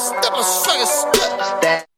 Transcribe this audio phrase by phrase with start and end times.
[0.00, 1.97] step, I straight step.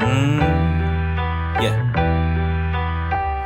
[0.00, 0.40] Mm,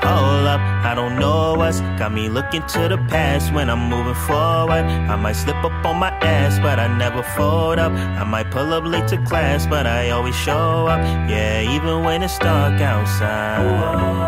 [0.04, 4.14] Hold up, I don't know what's got me looking to the past when I'm moving
[4.14, 4.84] forward.
[4.84, 7.92] I might slip up on my ass, but I never fold up.
[7.92, 11.00] I might pull up late to class, but I always show up.
[11.28, 14.23] Yeah, even when it's dark outside.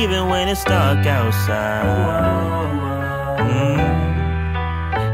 [0.00, 1.84] Even when it's dark outside.
[3.38, 3.78] Mm.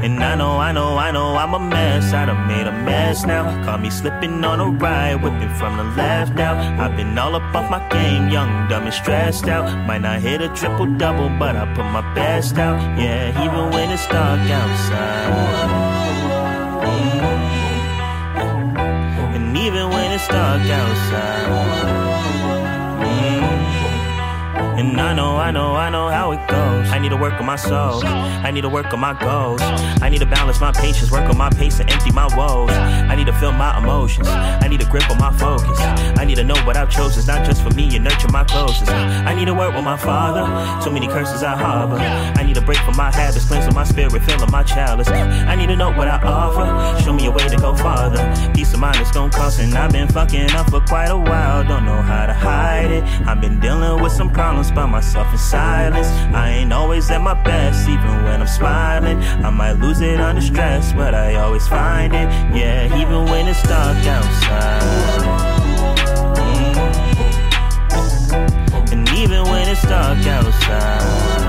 [0.04, 2.12] And I know, I know, I know I'm a mess.
[2.12, 3.42] I done made a mess now.
[3.64, 6.54] Caught me slipping on a ride, whipping from the left now.
[6.80, 9.66] I've been all up off my game, young, dumb, and stressed out.
[9.88, 12.78] Might not hit a triple double, but I put my best out.
[12.96, 15.32] Yeah, even when it's dark outside.
[18.36, 19.34] Mm.
[19.34, 22.35] And even when it's dark outside.
[24.96, 26.88] And I know, I know, I know how it goes.
[26.88, 28.02] I need to work on my soul.
[28.02, 29.60] I need to work on my goals.
[30.00, 32.70] I need to balance my patience, work on my pace and empty my woes.
[32.70, 34.26] I need to feel my emotions.
[34.26, 35.78] I need to grip on my focus.
[36.16, 38.44] I need to know what I've chosen is not just for me and nurture my
[38.44, 38.90] closest.
[38.90, 40.44] I need to work with my father.
[40.82, 41.96] Too many curses I harbor.
[41.96, 45.08] I need to break from my habits, cleansing my spirit, filling my chalice.
[45.08, 47.02] I need to know what I offer.
[47.02, 48.24] Show me a way to go farther.
[48.54, 51.64] Peace of mind is gonna cost, and I've been fucking up for quite a while.
[51.64, 53.04] Don't know how to hide it.
[53.26, 56.08] I've been dealing with some problems myself in silence.
[56.34, 59.18] I ain't always at my best, even when I'm smiling.
[59.44, 62.28] I might lose it under stress, but I always find it.
[62.54, 64.82] Yeah, even when it's dark outside.
[66.36, 66.76] Mm.
[68.92, 71.45] And even when it's dark outside.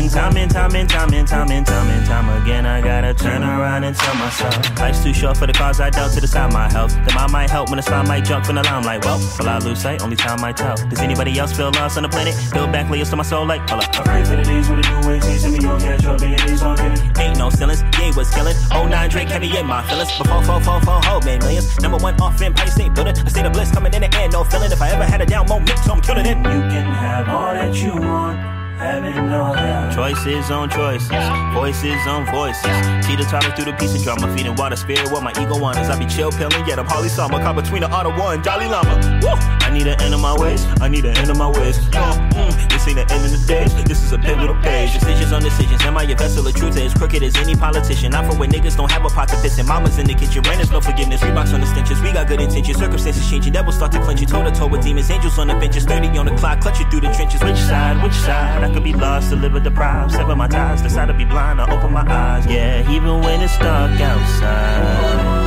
[0.00, 3.12] And time and time and time and time and time and time again, I gotta
[3.12, 6.54] turn around and tell myself life's too short for the cause I dealt to decide
[6.54, 6.94] my health.
[7.04, 9.04] The mind might help when the sun might jump from the limelight.
[9.04, 10.00] Well, will I lose sight?
[10.00, 10.76] Only time might tell.
[10.88, 12.34] Does anybody else feel lost on the planet?
[12.50, 14.08] Build back layers to my soul like, hold up.
[14.08, 16.62] I for the days when the new ways seems to me gon' catch up and
[16.62, 17.20] all getting.
[17.20, 18.56] Ain't no ceilings, yeah, was killing.
[18.72, 20.16] Oh, nine drink heavy in my feelings.
[20.16, 21.78] Before four, four, four, hold made millions.
[21.80, 23.18] Number one off in Empire State Building.
[23.18, 24.72] A state of bliss coming in the air, no feeling.
[24.72, 26.38] If I ever had a down moment, so I'm killing it.
[26.38, 28.59] You can have all that you want.
[28.80, 31.12] Choices on choices,
[31.52, 32.64] voices on voices.
[33.10, 35.90] The topic through the piece of drama, feeding water, spirit, what my ego wants.
[35.90, 38.96] I be chill pilling, yet I'm Holly Summer, caught between the Ottawa and Jolly Llama.
[39.20, 39.36] Woo!
[39.60, 41.76] I need an end of my ways, I need an end of my ways.
[41.92, 42.00] Yo,
[42.32, 44.94] mm, this ain't the end of the days, this is a pivotal page.
[44.94, 46.78] Decisions on decisions, am I your vessel of truth?
[46.78, 48.12] As crooked as any politician.
[48.12, 49.66] Not for when niggas don't have a pot to piss in.
[49.66, 51.20] Mama's in the kitchen, rain is no forgiveness.
[51.20, 52.78] Reeboks on the stenches, we got good intentions.
[52.78, 54.26] Circumstances changing, devils start to clench you.
[54.26, 56.88] Toe to toe with demons, angels on the benches, 30 on the clock, clutch you
[56.88, 57.42] through the trenches.
[57.42, 58.69] Which side, which side?
[58.72, 62.04] Could be lost, deliver deprived, sever my ties, decide to be blind, I open my
[62.08, 62.46] eyes.
[62.46, 65.40] Yeah, even when it's dark outside.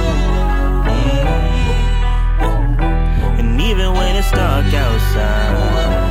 [2.39, 3.39] Mm.
[3.39, 6.02] And even when it's dark outside.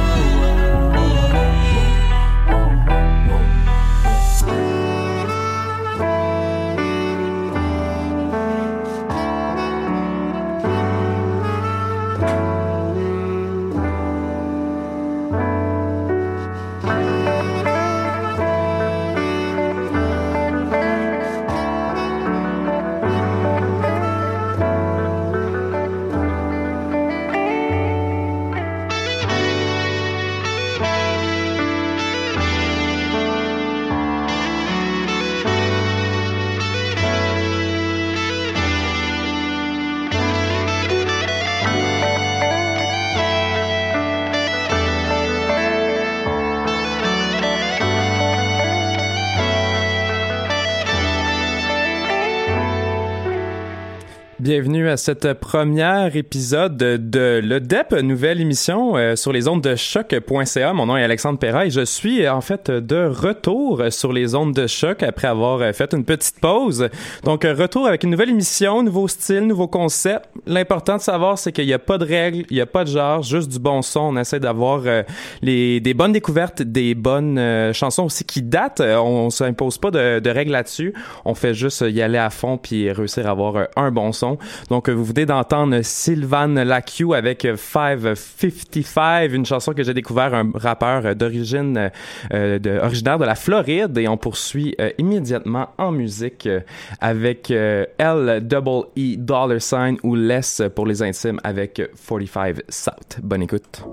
[54.52, 59.76] Bienvenue à cette première épisode de Le DEP, nouvelle émission euh, sur les ondes de
[59.76, 60.74] choc.ca.
[60.74, 64.52] Mon nom est Alexandre Perra et je suis en fait de retour sur les ondes
[64.52, 66.90] de choc après avoir euh, fait une petite pause.
[67.24, 70.28] Donc retour avec une nouvelle émission, nouveau style, nouveau concept.
[70.46, 72.90] L'important de savoir c'est qu'il n'y a pas de règles, il n'y a pas de
[72.90, 74.00] genre, juste du bon son.
[74.00, 75.02] On essaie d'avoir euh,
[75.40, 78.82] les des bonnes découvertes, des bonnes chansons aussi qui datent.
[78.82, 80.92] On s'impose pas de, de règles là-dessus.
[81.24, 84.36] On fait juste y aller à fond puis réussir à avoir un bon son.
[84.68, 91.14] Donc, vous venez d'entendre Sylvan Lacu avec 555, une chanson que j'ai découvert, un rappeur
[91.14, 91.90] d'origine
[92.32, 93.96] euh, de, originaire de la Floride.
[93.98, 96.60] Et on poursuit euh, immédiatement en musique euh,
[97.00, 103.18] avec L double E dollar sign ou less pour les intimes avec 45 South.
[103.22, 103.84] Bonne écoute.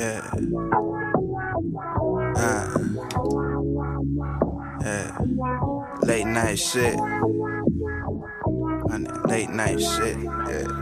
[0.00, 0.22] Uh,
[4.80, 5.18] yeah.
[6.02, 6.96] Late night shit.
[9.28, 10.79] Late night shit, yeah.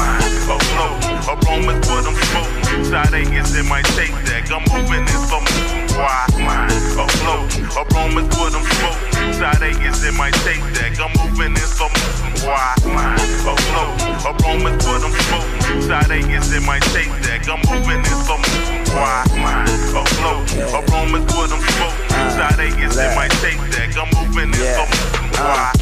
[0.00, 2.84] A room is what I'm smoking.
[2.84, 4.50] Side Vegas, it might take that.
[4.50, 5.86] I'm moving in motion.
[5.94, 6.26] Why?
[6.98, 7.46] Afloat.
[7.76, 9.32] A room is what I'm smoking.
[9.34, 10.98] Side Vegas, it might take that.
[10.98, 11.94] I'm moving in motion.
[12.42, 12.74] Why?
[12.82, 15.82] A room is what I'm smoking.
[15.82, 17.46] Side Vegas, it might take that.
[17.46, 18.90] I'm moving in motion.
[18.90, 19.22] Why?
[19.38, 19.68] Mine.
[19.94, 20.50] Afloat.
[20.50, 22.30] A room is what I'm smoking.
[22.34, 23.94] Side Vegas, it might take that.
[23.94, 25.72] I'm moving in slow Why?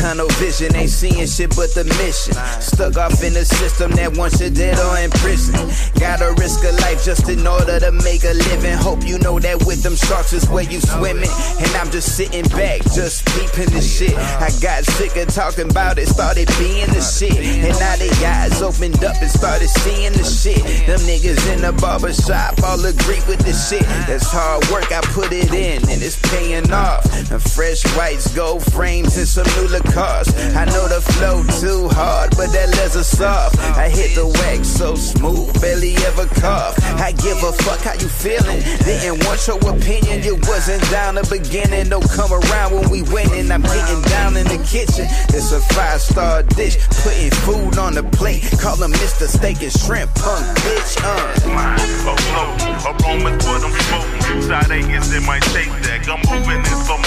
[0.00, 2.34] Tunnel vision, ain't seeing shit but the mission.
[2.60, 5.54] Stuck off in a system that wants you dead or in prison.
[5.98, 8.76] Gotta risk a life just in order to make a living.
[8.76, 11.30] Hope you know that with them sharks is where you swimming.
[11.62, 14.18] And I'm just sitting back, just peeping the shit.
[14.18, 17.38] I got sick of talking about it, started being the shit.
[17.38, 20.60] And now they eyes opened up and started seeing the shit.
[20.86, 23.86] Them niggas in the barber shop all agree with the shit.
[24.10, 27.04] That's hard work, I put it in, and it's paying off.
[27.30, 28.64] And fresh whites, gold
[29.04, 30.28] frames, and some new cars.
[30.54, 33.58] I know the flow too hard, but that leather soft.
[33.76, 36.78] I hit the wax so smooth, barely ever cough.
[37.00, 38.60] I give a fuck how you feeling.
[38.84, 41.88] Didn't want your opinion, you wasn't down the beginning.
[41.88, 43.50] Don't come around when we winning.
[43.50, 45.06] I'm getting down in the kitchen.
[45.34, 48.42] It's a five star dish, putting food on the plate.
[48.60, 49.26] Call him Mr.
[49.26, 50.96] Steak and Shrimp, punk bitch.
[51.02, 51.48] Uh.
[51.48, 52.50] Mine, a flow,
[52.88, 54.42] a room what I'm smoking.
[54.42, 56.04] Side Vegas, it might take that.
[56.08, 56.98] I'm moving in slow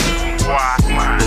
[0.48, 0.78] Why?
[0.90, 1.22] Mine,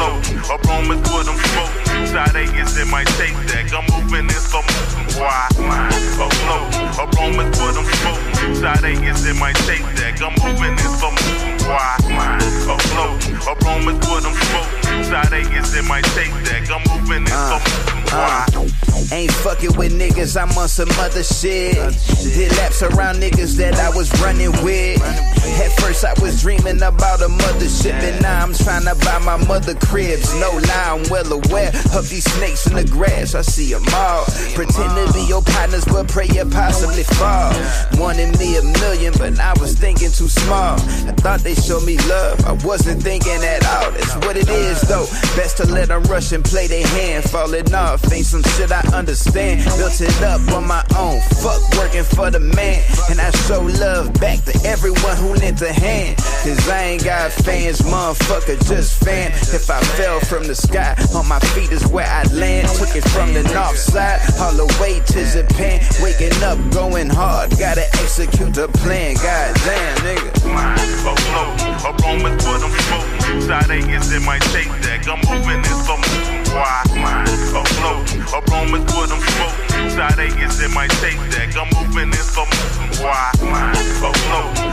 [0.00, 2.06] a room what I'm smoking.
[2.06, 3.68] Side Vegas, it might take that.
[3.72, 5.04] I'm moving in slow motion.
[5.20, 5.46] Why?
[5.60, 6.64] Mine, a flow,
[6.96, 8.54] a what I'm smoking.
[8.54, 10.20] Side Vegas, it might take that.
[10.22, 11.54] I'm moving in slow motion.
[11.68, 11.96] Why?
[12.08, 13.12] Mine, a flow,
[13.44, 15.04] a what I'm smoking.
[15.04, 16.70] Side Vegas, it might take that.
[16.70, 17.99] I'm moving in slow motion.
[18.10, 18.46] Why?
[19.12, 21.74] Ain't fucking with niggas, I'm on some other shit.
[21.74, 25.00] Did laps around niggas that I was running with.
[25.02, 29.36] At first I was dreaming about a mothership, and now I'm trying to buy my
[29.46, 30.34] mother cribs.
[30.40, 33.34] No lie, I'm well aware of these snakes in the grass.
[33.34, 34.24] I see them all.
[34.54, 37.54] Pretend to be your partners, but pray you possibly fall.
[37.94, 40.74] Wanted me a million, but I was thinking too small.
[41.06, 43.90] I thought they showed me love, I wasn't thinking at all.
[43.92, 45.06] That's what it is, though.
[45.36, 47.24] Best to let them rush and play their hand.
[47.24, 49.64] Falling off ain't some shit I understand.
[49.76, 51.20] Built it up on my own.
[51.42, 52.82] Fuck working for the man.
[53.10, 56.16] And I show love back to everyone who lent a hand.
[56.18, 59.32] Cause I ain't got fans, motherfucker, just fan.
[59.54, 62.68] If I fell from the sky, on my feet is where I land.
[62.76, 65.80] Took it from the north side, all the way to Japan.
[66.02, 69.14] Waking up, going hard, gotta execute the plan.
[69.16, 71.69] God damn, nigga.
[71.84, 73.40] A a is what I'm smoking.
[73.40, 75.06] Side Vegas, it might take that.
[75.08, 76.44] I'm moving in slow motion.
[76.52, 76.82] Why?
[76.90, 77.62] A
[78.30, 79.90] a room is what I'm smoking.
[79.90, 81.56] Side Vegas, it might take that.
[81.56, 82.86] I'm moving in slow motion.
[83.00, 83.32] Why?
[83.32, 84.10] A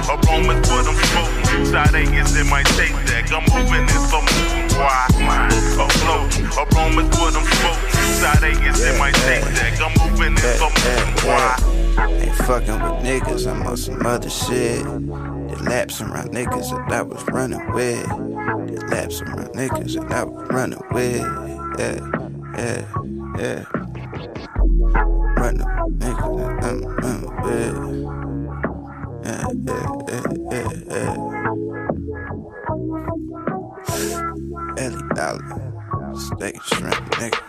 [0.07, 1.65] a room is what I'm smoking.
[1.65, 3.31] Side Vegas, it might take that.
[3.31, 4.67] I'm moving in slow motion.
[4.77, 5.07] Why?
[5.23, 6.27] Mine, a flow,
[6.59, 7.91] a room what I'm smoking.
[8.19, 9.79] Side Vegas, it might take that.
[9.79, 11.07] I'm moving in slow motion.
[11.23, 11.77] Why?
[12.19, 14.85] Ain't fucking with niggas, I'm on some other shit.
[15.57, 18.07] The laps around niggas that I was running with.
[18.07, 21.21] The laps around niggas that I was running with.
[21.79, 21.99] Yeah,
[22.57, 22.85] yeah,
[23.39, 23.65] yeah.
[25.35, 25.65] Running
[25.97, 27.75] niggas that I'm running with.
[29.25, 31.13] Yeah, yeah, yeah, yeah, yeah.
[34.77, 35.51] Ellie Dollar,
[36.15, 37.41] steak shrimp, nigga.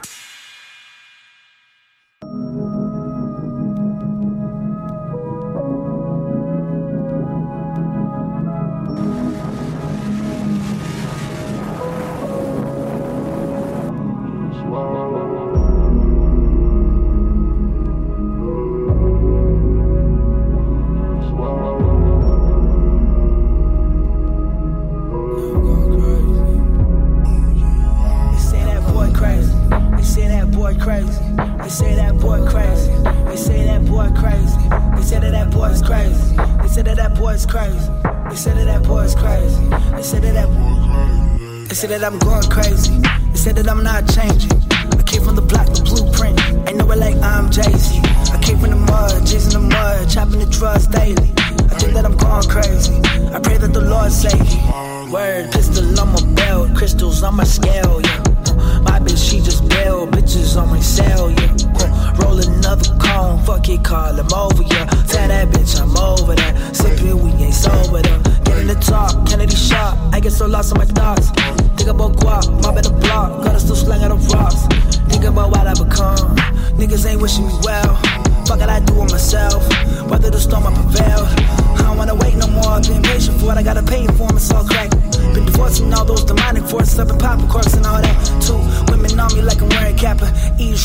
[41.79, 42.99] They say that I'm going crazy.
[42.99, 44.78] They say that I'm not changing.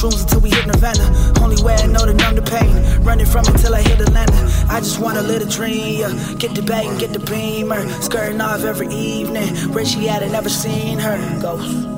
[0.04, 1.34] Shrooms until we hit Nirvana.
[1.42, 3.04] Only way I know to numb the pain.
[3.04, 4.68] Running from it till I hit Atlanta.
[4.70, 6.00] I just wanna live a dream.
[6.00, 6.34] Yeah.
[6.38, 7.88] Get the bag and get the beamer.
[8.02, 9.56] Skirting off every evening.
[9.74, 11.18] Where she at, I never seen her.
[11.42, 11.93] Ghost.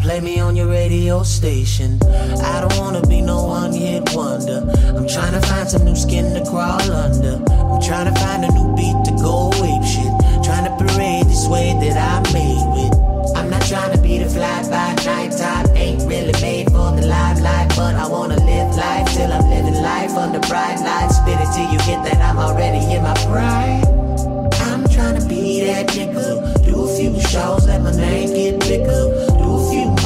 [0.00, 1.98] Play me on your radio station.
[2.02, 4.64] I don't wanna be no one hit wonder.
[4.96, 7.36] I'm trying to find some new skin to crawl under.
[7.50, 10.12] I'm trying to find a new beat to go ape shit.
[10.42, 12.94] Trying to parade this way that I made with.
[13.36, 15.68] I'm not trying to be the fly by night type.
[15.76, 20.12] Ain't really made for the limelight, but I wanna live life till I'm living life
[20.12, 21.16] under bright lights.
[21.16, 23.84] Spit it till you get that I'm already in my pride.
[24.72, 26.64] I'm trying to be that nigga.
[26.64, 29.19] Do a few shows, let my name get bigger.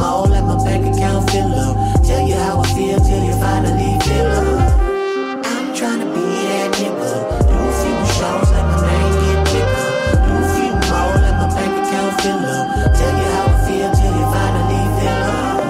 [0.04, 2.02] Do a few more, let my bank account fill up.
[2.04, 4.46] Tell you how I feel till you finally fill up.
[5.46, 7.12] I'm trying to be that nigga.
[7.48, 9.88] Do a few shows, let my name get bigger.
[10.24, 12.66] Do a few more, let my bank account fill up.
[12.94, 15.64] Tell you how I feel till you finally fill up.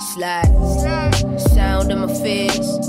[0.00, 0.54] Slide.
[1.40, 2.87] Sound of my fears.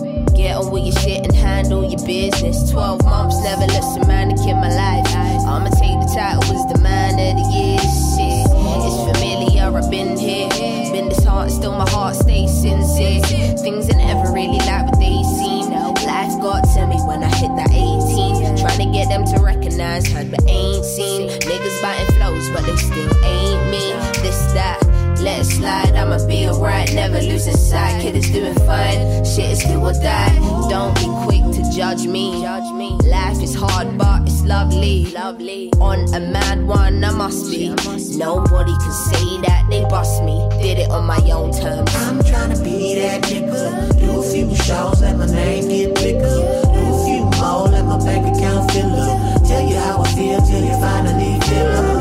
[0.60, 2.70] On with your shit and handle your business.
[2.70, 5.08] 12 months, never less romantic in my life.
[5.48, 7.80] I'ma take the title as the man of the year.
[7.80, 8.44] Shit,
[8.84, 10.50] it's familiar, I've been here.
[10.92, 13.22] Been this disheartened, still my heart stays sincere.
[13.64, 15.72] Things are never really like what they seem.
[15.72, 18.58] Life got to me when I hit that 18.
[18.60, 21.30] Trying to get them to recognize, heard but ain't seen.
[21.40, 23.96] Niggas biting flows, but they still ain't me.
[24.20, 24.89] This, that.
[25.22, 28.02] Let it slide, I'ma be alright, never losing sight.
[28.02, 30.34] Kid is doing fine, shit is do or die.
[30.70, 32.46] Don't be quick to judge me.
[33.10, 35.06] Life is hard, but it's lovely.
[35.08, 35.72] Lovely.
[35.82, 37.70] On a mad one, I must be.
[38.18, 40.48] Nobody can say that they bust me.
[40.62, 41.90] Did it on my own terms.
[41.96, 44.00] I'm trying to be that nigga.
[44.00, 46.20] Do a few shows, let my name get bigger.
[46.20, 49.44] Do a few more, let my bank account fill up.
[49.48, 51.99] Tell you how I feel till you finally fill up.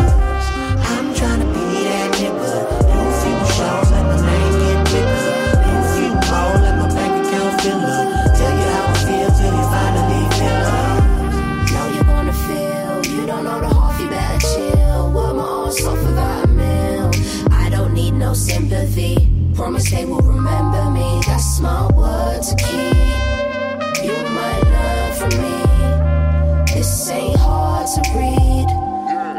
[19.58, 21.20] Promise they will remember me.
[21.26, 24.04] That's my word to keep.
[24.04, 26.72] You might learn from me.
[26.72, 28.68] This ain't hard to read.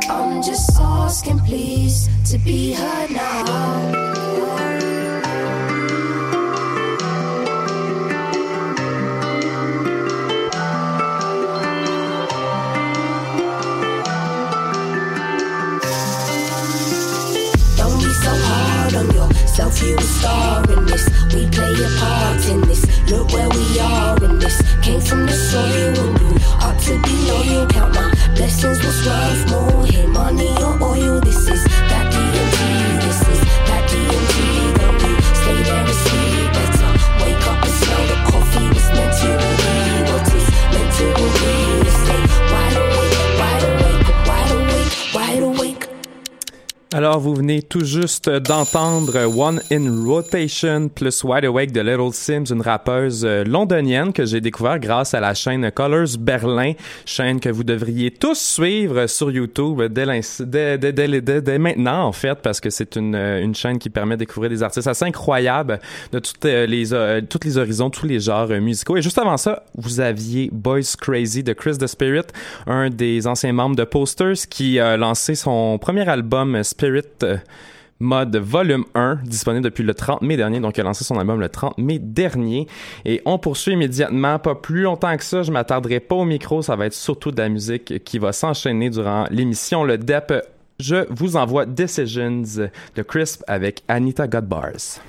[0.10, 3.99] I'm just asking, please, to be heard now.
[20.20, 21.06] Star in this.
[21.34, 22.84] We play a part in this.
[23.10, 24.58] Look where we are in this.
[24.84, 26.09] Came from the soil
[47.29, 52.63] vous venez tout juste d'entendre One in Rotation plus Wide Awake de Little Sims, une
[52.63, 56.74] rappeuse euh, londonienne que j'ai découvert grâce à la chaîne Colors Berlin,
[57.05, 60.07] chaîne que vous devriez tous suivre sur YouTube dès,
[60.39, 64.50] dès, maintenant, en fait, parce que c'est une, euh, une chaîne qui permet de découvrir
[64.50, 65.79] des artistes assez incroyables
[66.11, 68.98] de toutes euh, les, toutes les horizons, tous les genres musicaux.
[68.98, 72.25] Et juste avant ça, vous aviez Boys Crazy de Chris the Spirit,
[72.65, 77.38] un des anciens membres de Posters qui a lancé son premier album Spirit euh,
[78.00, 80.60] Mode Volume 1, disponible depuis le 30 mai dernier.
[80.60, 82.68] Donc, il a lancé son album le 30 mai dernier.
[83.05, 84.40] Et on poursuit immédiatement.
[84.40, 86.62] Pas plus longtemps que ça, je m'attarderai pas au micro.
[86.62, 89.84] Ça va être surtout de la musique qui va s'enchaîner durant l'émission.
[89.84, 90.34] Le DEP,
[90.79, 92.44] je vous envoie Decisions
[92.96, 95.01] de Crisp avec Anita Godbars.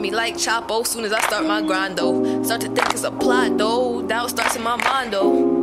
[0.00, 0.86] Me like Chapo.
[0.86, 2.42] Soon as I start my grind, though.
[2.42, 4.02] Start to think it's a plot, though.
[4.02, 5.60] Doubt starts in my mind, though.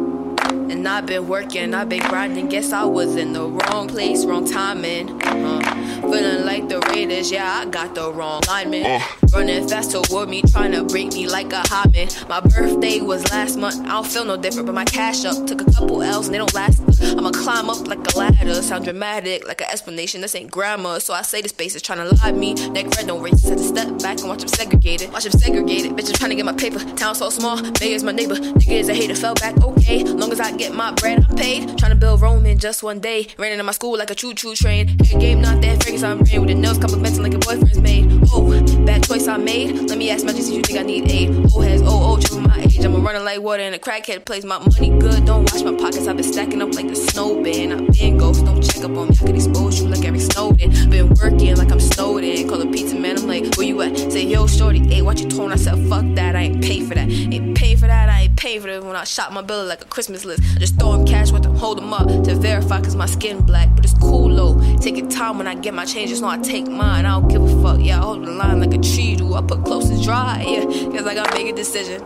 [0.69, 2.50] And I've been working, I've been grinding.
[2.50, 5.21] Guess I was in the wrong place, wrong timing.
[5.23, 5.62] Uh,
[6.02, 8.86] feeling like the Raiders, yeah, I got the wrong lineman.
[8.86, 9.00] Uh.
[9.34, 12.28] Running fast toward me, trying to break me like a hotman.
[12.28, 15.62] My birthday was last month, I don't feel no different, but my cash up took
[15.62, 16.82] a couple L's and they don't last.
[17.02, 20.21] I'ma climb up like a ladder, sound dramatic like an explanation.
[20.21, 22.54] This ain't grammar, so I say the space is trying to lie me.
[22.69, 25.12] Neck red, no race, had to step back and watch them segregated.
[25.12, 26.80] Watch them segregated, bitches trying to get my paper.
[26.95, 28.36] Town so small, mayor's my neighbor.
[28.36, 30.03] Niggas a hater, fell back, okay.
[30.03, 31.77] Long as I get my bread, I'm paid.
[31.77, 33.27] Trying to build Rome in just one day.
[33.38, 34.88] Ran into my school like a choo choo train.
[34.88, 38.12] Head game not that Fergus, I'm ran with nails complimenting like a boyfriend's made.
[38.32, 38.49] Oh,
[38.86, 39.89] bad choice I made.
[39.89, 41.30] Let me ask my Jesus, you think I need aid?
[41.53, 42.84] Oh, has oh, oh, triple my age.
[42.84, 44.43] I'm a running like water in a crackhead place.
[44.43, 45.25] my money good.
[45.25, 47.71] Don't watch my pockets, I've been stacking up like the snow bin.
[47.71, 49.17] I've been ghost, don't check up on me.
[49.21, 50.89] I could expose you like Eric Snowden.
[50.89, 52.47] Been working like I'm snowed in.
[52.47, 53.95] Call a pizza man, I'm like, where you at?
[54.17, 55.51] Say, yo, shorty, hey, watch your tone.
[55.51, 57.08] I said, fuck that, I ain't pay for that.
[57.08, 58.84] Ain't pay for that, I ain't pay for that.
[58.84, 61.43] When I shop my bill like a Christmas list, I just throw him cash with
[61.43, 63.69] them, hold them up to verify cause my skin black.
[63.75, 64.77] But it's cool though.
[64.77, 67.06] Taking time when I get my changes, no, I take mine.
[67.06, 69.36] I don't give a fuck, yeah, I hold the line like a tree do.
[69.36, 72.01] I put close to dry, yeah, cause I gotta make a decision.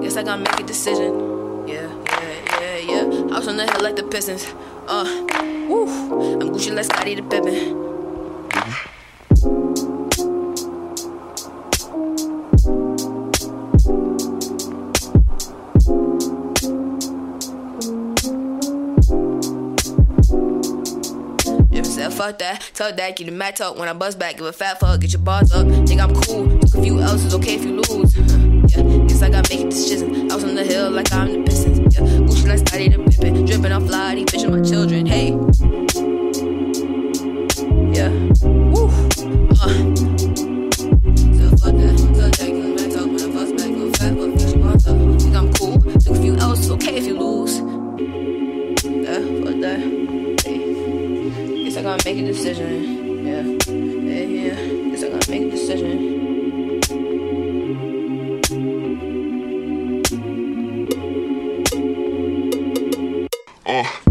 [0.00, 1.68] Guess I gotta make a decision.
[1.68, 3.02] Yeah, yeah, yeah, yeah.
[3.34, 4.46] I was on the hill like the Pistons.
[4.88, 5.04] Uh,
[5.68, 6.40] woo.
[6.40, 8.95] I'm Gucci like Scottie the Pippen.
[22.16, 22.70] Fuck that.
[22.72, 24.38] Tell that, get the mat up when I bust back.
[24.38, 25.68] Give a fat fuck, get your bars up.
[25.86, 26.48] Think I'm cool.
[26.60, 28.16] Took a few else, it's okay if you lose.
[28.16, 30.30] yeah, guess I gotta make a decision.
[30.30, 31.94] I was on the hill like I'm the Pistons.
[31.94, 33.44] Yeah, Gucci like Scottie the Pippen.
[33.44, 35.04] Dripping off fly, these bitches my children.
[35.04, 35.32] Hey.
[37.92, 38.08] Yeah.
[38.72, 38.88] Woo.
[39.50, 39.68] Uh.
[41.36, 41.96] So fuck that.
[42.16, 43.68] Tell that, get the mat up when I bust back.
[43.68, 45.20] Give a fat fuck, get your bars up.
[45.20, 45.78] Think I'm cool.
[46.00, 47.58] Took a few else, it's okay if you lose.
[49.04, 49.95] Yeah, fuck that.
[51.86, 53.24] Gotta make a decision.
[53.24, 54.90] Yeah, yeah, yeah.
[54.90, 56.80] Guess I gotta make a decision.
[63.66, 64.05] Oh.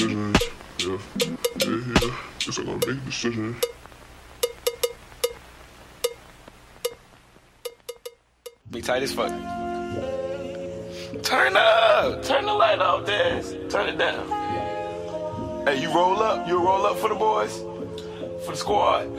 [0.00, 0.38] Gotta make a decision.
[0.78, 0.96] Yeah,
[1.66, 2.16] yeah, yeah.
[2.38, 3.56] Guess I gotta make a decision.
[8.70, 9.30] Be tight as fuck.
[11.22, 12.22] Turn up!
[12.22, 13.68] Turn the light off, Des.
[13.68, 14.28] Turn it down.
[15.66, 16.46] Hey, you roll up.
[16.48, 17.58] You roll up for the boys?
[18.44, 19.10] For the squad?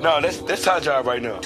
[0.00, 1.40] No, that's that's our job right now.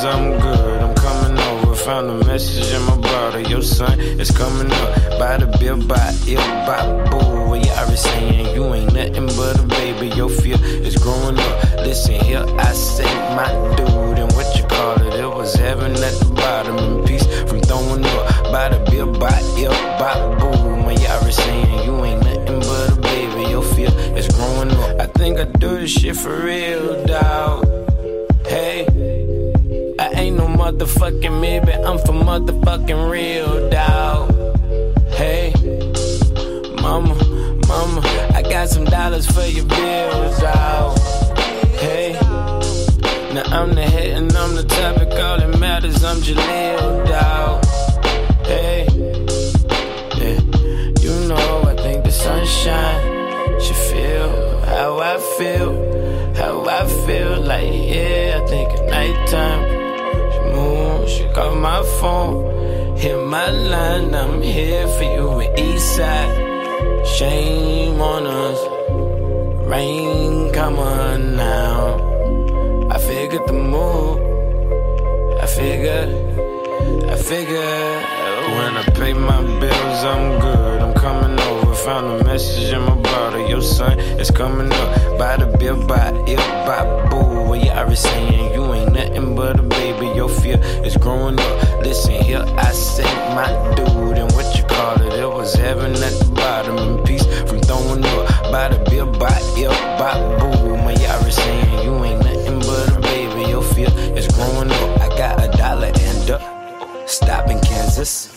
[0.00, 0.82] Bills, I'm good.
[0.82, 1.74] I'm coming over.
[1.74, 3.40] Found a message in my bottle.
[3.42, 5.18] Your son is coming up.
[5.18, 7.48] By the bill, by ill, by boo.
[7.48, 8.54] What you already saying?
[8.54, 10.14] You ain't nothing but a baby.
[10.14, 11.64] Your fear is growing up.
[11.78, 14.18] Listen here, I say my dude.
[14.18, 15.14] And what you call it?
[15.20, 16.78] It was heaven at the bottom.
[16.78, 18.52] And peace from throwing up.
[18.52, 20.84] By the bill, by ill, by boo.
[20.84, 21.84] What you already saying?
[21.84, 23.50] You ain't nothing but a baby.
[23.50, 25.00] Your fear is growing up.
[25.00, 27.66] I think I do this shit for real, dawg.
[28.46, 28.89] Hey,
[30.70, 34.30] motherfucking maybe, I'm for motherfucking real, dawg.
[35.14, 35.52] Hey,
[36.80, 37.14] mama,
[37.66, 38.00] mama,
[38.34, 40.98] I got some dollars for your bills, dawg.
[41.82, 42.12] Hey,
[43.34, 47.64] now I'm the head and I'm the topic, all that matters, I'm Jaleel, dawg.
[48.46, 48.86] Hey,
[50.20, 50.40] yeah,
[51.00, 55.90] you know I think the sunshine should feel how I feel.
[56.36, 59.79] How I feel like, yeah, I think at nighttime.
[60.52, 62.96] Moon, she call my phone.
[62.96, 67.06] Hit my line, I'm here for you in Eastside.
[67.16, 68.60] Shame on us.
[69.70, 72.88] Rain, come on now.
[72.90, 74.18] I figured the move.
[75.42, 76.10] I figured,
[77.08, 78.04] I figured.
[78.56, 80.82] When I pay my bills, I'm good.
[80.82, 81.69] I'm coming over.
[81.84, 83.48] Found a message in my bottle.
[83.48, 85.18] Your son is coming up.
[85.18, 87.48] By the bill, by ill, by boo.
[87.48, 88.52] What you already saying?
[88.52, 90.08] You ain't nothing but a baby.
[90.14, 91.80] Your fear is growing up.
[91.82, 94.18] Listen here, I say my dude.
[94.18, 95.14] And what you call it?
[95.14, 96.76] It was heaven at the bottom.
[96.76, 98.28] And peace from throwing up.
[98.52, 100.74] By the bill, by ill, by boo.
[100.84, 101.84] What you already saying?
[101.84, 103.48] You ain't nothing but a baby.
[103.48, 103.88] Your fear
[104.18, 105.00] is growing up.
[105.00, 108.36] I got a dollar and a stop in Kansas.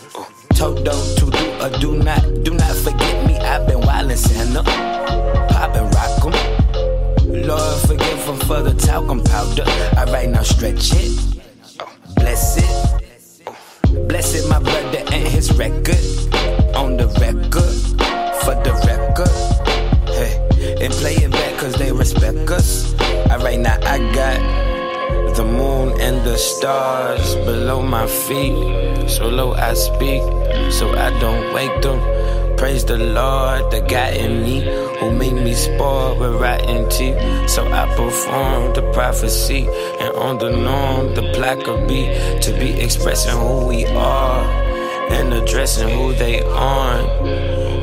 [0.55, 3.12] Toto to do a do not, do not forget.
[3.43, 4.63] I've been wildin' Santa,
[5.49, 6.33] poppin' rock 'em.
[7.47, 9.65] Lord forgive 'em for the talcum powder.
[9.97, 11.11] Alright, now stretch it,
[12.15, 12.73] bless it,
[14.07, 16.03] bless it, my brother and his record
[16.75, 17.75] on the record
[18.43, 19.35] for the record.
[20.07, 20.33] Hey,
[20.83, 22.93] and play it back 'cause they respect us.
[23.31, 24.39] Alright, now I got
[25.35, 29.09] the moon and the stars below my feet.
[29.09, 30.21] So low I speak,
[30.71, 31.99] so I don't wake them.
[32.63, 34.61] Praise the Lord, the God in me
[34.97, 37.19] who made me spoil with rotten teeth.
[37.49, 39.67] So I perform the prophecy,
[39.99, 42.05] and on the norm, the plaque will be
[42.39, 44.45] to be expressing who we are
[45.11, 47.09] and addressing who they aren't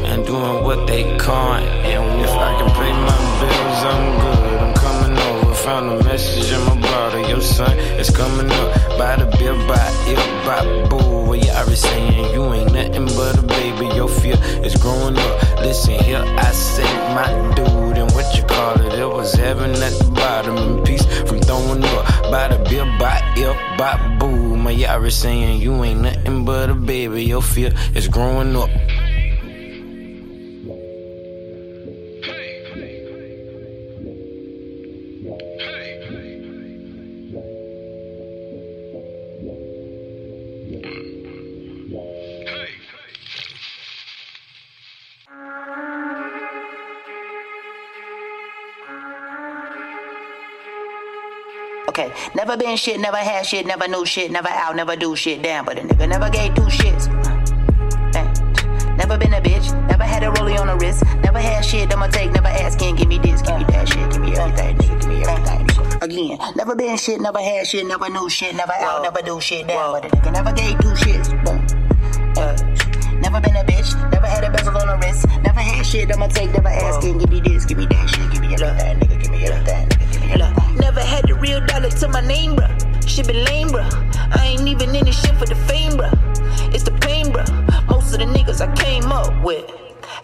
[0.06, 1.66] and doing what they can't.
[1.84, 4.60] And if I can pay my bills, I'm good.
[4.62, 5.54] I'm coming over.
[5.56, 6.79] Found a message in my
[7.10, 7.28] bottle.
[7.28, 8.98] Your son is coming up.
[8.98, 11.26] By the bill, by ill, by boo.
[11.26, 12.34] What you already saying?
[12.34, 13.86] You ain't nothing but a baby.
[13.94, 15.60] Your fear is growing up.
[15.60, 17.98] Listen here, I say my dude.
[17.98, 18.98] And what you call it?
[18.98, 20.56] It was heaven at the bottom.
[20.56, 22.06] And peace from throwing up.
[22.30, 24.56] By the bill, by ill, by boo.
[24.56, 27.24] My already saying you ain't nothing but a baby.
[27.24, 28.70] Your fear is growing up.
[52.34, 55.64] Never been shit, never had shit, never knew shit, never out, never do shit, damn,
[55.64, 57.08] but a nigga never gave two shits.
[58.96, 62.08] Never been a bitch, never had a rollie on the wrist, never had shit, I'ma
[62.08, 65.08] take, never asking, give me this, give me that shit, give me everything, nigga, give
[65.08, 66.02] me everything.
[66.02, 69.66] Again, never been shit, never had shit, never knew shit, never out, never do shit,
[69.66, 71.32] damn, but a nigga never gave two shits.
[72.36, 72.56] Uh,
[73.20, 76.26] never been a bitch, never had a bezel on a wrist, never had shit, I'ma
[76.26, 79.30] take, never asking, give me this, give me that shit, give me everything, nigga, give
[79.32, 80.69] me everything, nigga, give me everything.
[80.90, 83.08] Never had the real dollar to my name, bruh.
[83.08, 83.86] Shit been lame, bruh.
[84.36, 86.10] I ain't even in this shit for the fame, bruh.
[86.74, 87.46] It's the pain, bruh.
[87.86, 89.70] Most of the niggas I came up with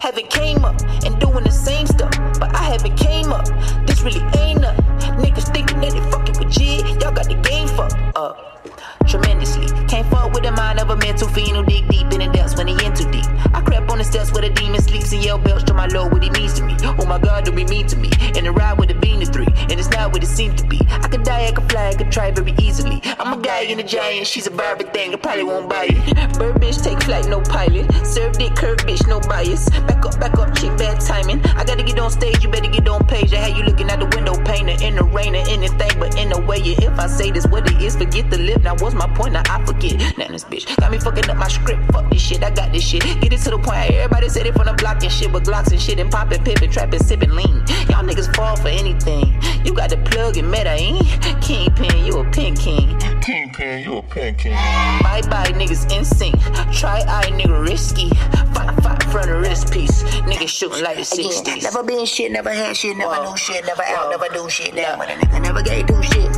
[0.01, 3.47] haven't came up and doing the same stuff, but I haven't came up.
[3.87, 4.83] This really ain't nothing.
[5.23, 8.67] Niggas thinking that they fucking with G, y'all got the game fucked up.
[9.07, 12.27] Tremendously, can't fuck with the mind of a mental fiend who dig deep in the
[12.27, 13.23] depths when he in too deep.
[13.55, 13.61] I
[13.97, 16.29] on the steps where the demon sleeps and yell belch to my lord what he
[16.29, 16.75] means to me.
[16.99, 18.11] Oh my god, don't be mean to me.
[18.35, 20.67] And I ride with a bean to three, and it's not what it seems to
[20.67, 20.79] be.
[20.89, 23.01] I could die, I could fly, I could try very easily.
[23.17, 26.37] I'm a guy in a giant, she's a Barbie thing, I probably won't buy it.
[26.37, 27.91] Bird bitch, take flight, no pilot.
[28.05, 29.67] Served it, curve bitch, no bias.
[29.89, 31.43] Back up, back up, chick, bad timing.
[31.57, 33.33] I gotta get on stage, you better get on page.
[33.33, 36.31] I had you looking out the window, painter in the rain or anything, but in
[36.33, 38.61] a way, yeah, if I say this what it is, forget the lip.
[38.61, 39.33] Now, what's my point?
[39.33, 40.17] Now I forget.
[40.19, 41.81] Now this bitch got me fucking up my script.
[41.91, 43.03] Fuck this shit, I got this shit.
[43.21, 45.71] Get it to the point, everybody said it from the block and shit with Glocks
[45.71, 47.57] and shit and popping, pippin', trapping, sippin', lean.
[47.89, 49.39] Y'all niggas fall for anything.
[49.63, 51.05] You got the plug and meta, ain't?
[51.41, 52.97] Kingpin, you a pin king.
[53.21, 54.53] Kingpin, you a pin king.
[54.53, 56.41] Bye bye, niggas instinct.
[56.73, 58.09] Try eye, nigga risky.
[58.55, 60.03] Fight, fight front of wrist piece.
[60.25, 61.61] Niggas shooting like the 60s.
[61.61, 64.73] Never been shit, never had shit, never knew shit, never out, never do shit.
[64.73, 66.31] Damn, but a nigga never gave two shit.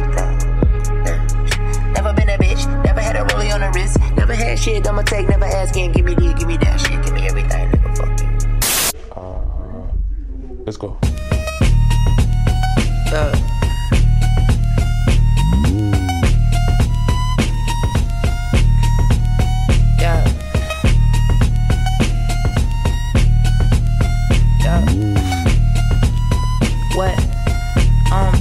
[1.93, 3.97] Never been a bitch, never had a rollie on the wrist,
[4.29, 7.13] never had shit, I'ma take, never asking, give me this, give me that shit, give
[7.13, 8.27] me everything, nigga, fuck you.
[9.15, 9.87] Uh,
[10.65, 10.97] let's go.
[13.11, 13.33] Uh,
[19.97, 20.23] yeah.
[24.61, 24.85] Yeah.
[26.93, 27.19] What?
[28.11, 28.35] Um.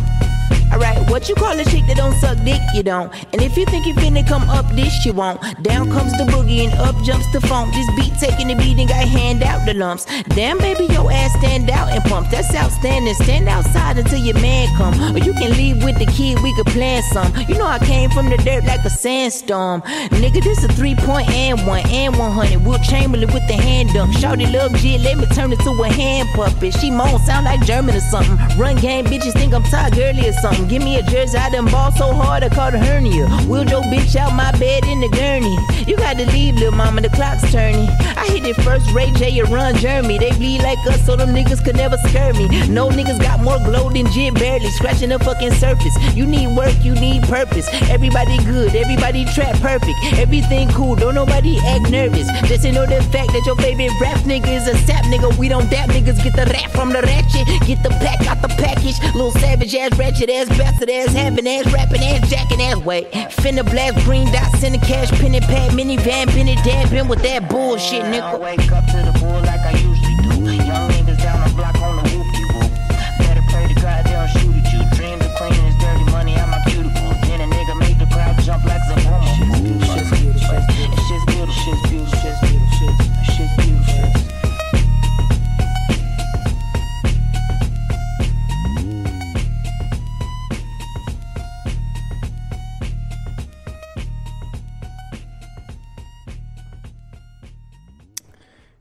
[0.70, 2.62] Alright, what you call a chick that don't suck dick?
[2.74, 3.12] You don't.
[3.32, 5.40] And if you think you finna come up this, you won't.
[5.62, 7.74] Down comes the boogie and up jumps the funk.
[7.74, 10.06] This beat taking the beat and I hand out the lumps.
[10.36, 12.30] Damn, baby, your ass stand out and pump.
[12.30, 13.14] That's outstanding.
[13.14, 14.94] Stand outside until your man come.
[15.14, 17.34] Or you can leave with the kid, we could plan some.
[17.48, 19.82] You know I came from the dirt like a sandstorm.
[20.22, 22.64] Nigga, this a three point and one and 100.
[22.64, 24.12] Wilt Chamberlain with the hand dump.
[24.14, 26.74] Shouty love G, let me turn it to a hand puppet.
[26.74, 28.36] She moan, sound like German or something.
[28.56, 30.68] Run game, bitches think I'm Todd Gurley or something.
[30.68, 33.28] Give me a jersey, I done ball so hard I caught a hernia.
[33.46, 35.56] Wheeled your bitch out my bed in the gurney.
[35.86, 37.88] You got to leave, little mama, the clock's turning.
[38.16, 40.18] I hit it first, Ray J, and run Jeremy.
[40.18, 42.46] They bleed like us, so them niggas could never scare me.
[42.68, 45.96] No niggas got more glow than Jim barely scratching the fucking surface.
[46.14, 47.68] You need work, you need purpose.
[47.88, 49.96] Everybody good, everybody trap perfect.
[50.14, 52.28] Everything cool, don't nobody act nervous.
[52.48, 55.36] Just to know the fact that your favorite rap nigga is a sap nigga.
[55.38, 57.46] We don't dap niggas, get the rap from the ratchet.
[57.66, 58.98] Get the pack out the package.
[59.14, 62.76] Little savage ass, ratchet ass, bastard ass, having ass, rapping ass, jacking ass.
[62.78, 67.08] Wait, finna blast green dots in the cash, pen and pad, minivan, been it dabbing
[67.08, 69.47] with that bullshit, nigga.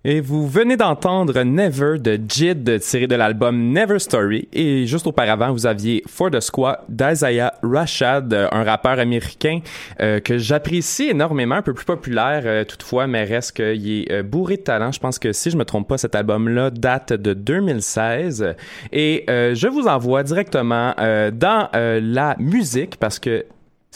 [0.10, 4.48] Et vous venez d'entendre Never de Jid tiré de l'album Never Story.
[4.54, 9.60] Et juste auparavant, vous aviez For the Squad d'Isaiah Rashad, un rappeur américain
[10.00, 14.24] euh, que j'apprécie énormément, un peu plus populaire euh, toutefois, mais reste qu'il est euh,
[14.24, 14.94] bourré de talent.
[14.94, 18.56] Je pense que si je me trompe pas, cet album-là date de 2016.
[18.94, 20.94] Et je vous envoie directement
[21.34, 23.44] dans la musique parce que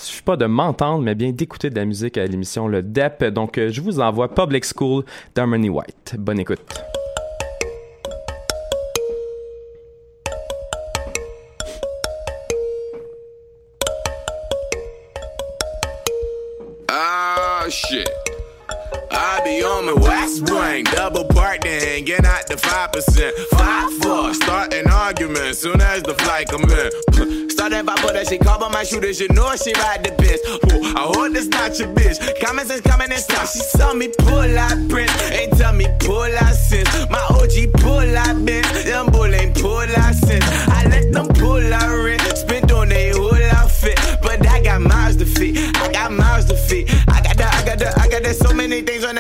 [0.02, 3.26] il suffit pas de m'entendre, mais bien d'écouter de la musique à l'émission Le DEP.
[3.26, 5.04] Donc, euh, je vous envoie Public School
[5.36, 6.16] d'Harmony White.
[6.18, 6.60] Bonne écoute.
[16.90, 18.10] Ah, shit.
[19.12, 23.32] I be on my West Wing, double park then hanging out the 5%.
[23.52, 27.11] 5 4, starting argument soon as the flight come in.
[27.62, 30.42] Starting by put that she call my shooters, you know she ride the best.
[30.74, 32.18] Ooh, I hope this not your bitch.
[32.42, 33.46] Comments is coming and stop.
[33.46, 36.90] She saw me pull out Prince, ain't tell me pull out since.
[37.12, 40.44] My OG pull out Ben, them bull ain't pull out since.
[40.74, 40.91] I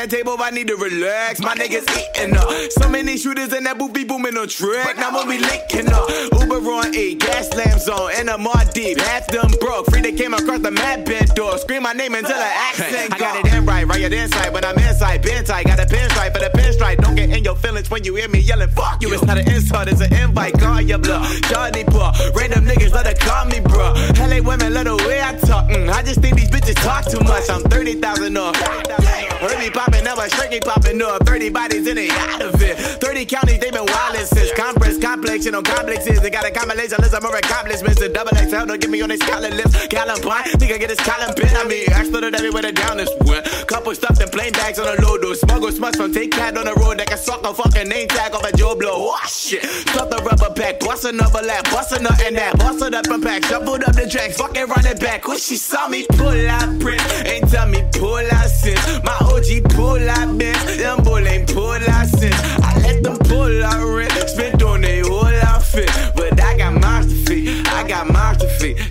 [0.02, 1.40] that table, I need to relax.
[1.42, 2.50] My niggas eating up.
[2.72, 4.98] So many shooters in that boopy booming on track.
[4.98, 6.10] Now when we linking up,
[6.42, 8.98] Uber on E, gas lamps on, and I'm more deep.
[8.98, 11.58] Half them broke, free they came across the mad bent door.
[11.60, 13.14] Scream my name until the accent.
[13.14, 14.54] I got it in right, right at inside.
[14.54, 16.98] When I'm inside, been tight, got a pinstripe for the pinstripe.
[16.98, 19.14] Don't get in your feelings when you hear me yelling, fuck you.
[19.14, 20.58] It's not an insult, it's an invite.
[20.60, 21.30] Call your bluff.
[21.44, 23.94] Johnny Bro, random niggas let her call me, bro.
[24.18, 25.70] LA women let the way I talk.
[25.70, 27.50] Mm, I just think these bitches talk too much.
[27.50, 29.31] I'm 30,000 off.
[29.42, 31.26] Heard me popping up, a shrinky popping up.
[31.26, 32.78] 30 bodies in it, out of it.
[32.78, 34.52] 30 counties, they been wildin' since.
[34.54, 36.22] Compress, complex, you know, complexes.
[36.22, 38.00] They got a combination list of more accomplishments.
[38.00, 39.88] The double XL, don't get me on this collar lips.
[39.88, 41.50] Columbine, think I get this column pin.
[41.58, 43.46] I mean, I stood it everywhere down this went.
[43.68, 45.34] Couple stuffed in plain bags on the load, though.
[45.34, 47.00] Smuggle smuts from Take Cat on the road.
[47.00, 49.10] That can suck a fucking name tag off a Joe Blow.
[49.10, 49.64] Oh shit.
[49.64, 52.60] Stuff the rubber pack, bust another lap, bust a nut in that.
[52.60, 55.28] Bust it up and pack, shuffled up the tracks, fucking run it back.
[55.28, 59.02] When she saw me pull out print, ain't tell me pull out since.
[59.04, 62.36] My OG pull out bitch, them bull ain't pull out since.
[62.64, 65.90] I let them pull out rent, spent on they whole outfit.
[66.16, 68.11] But I got monster feet, I got monster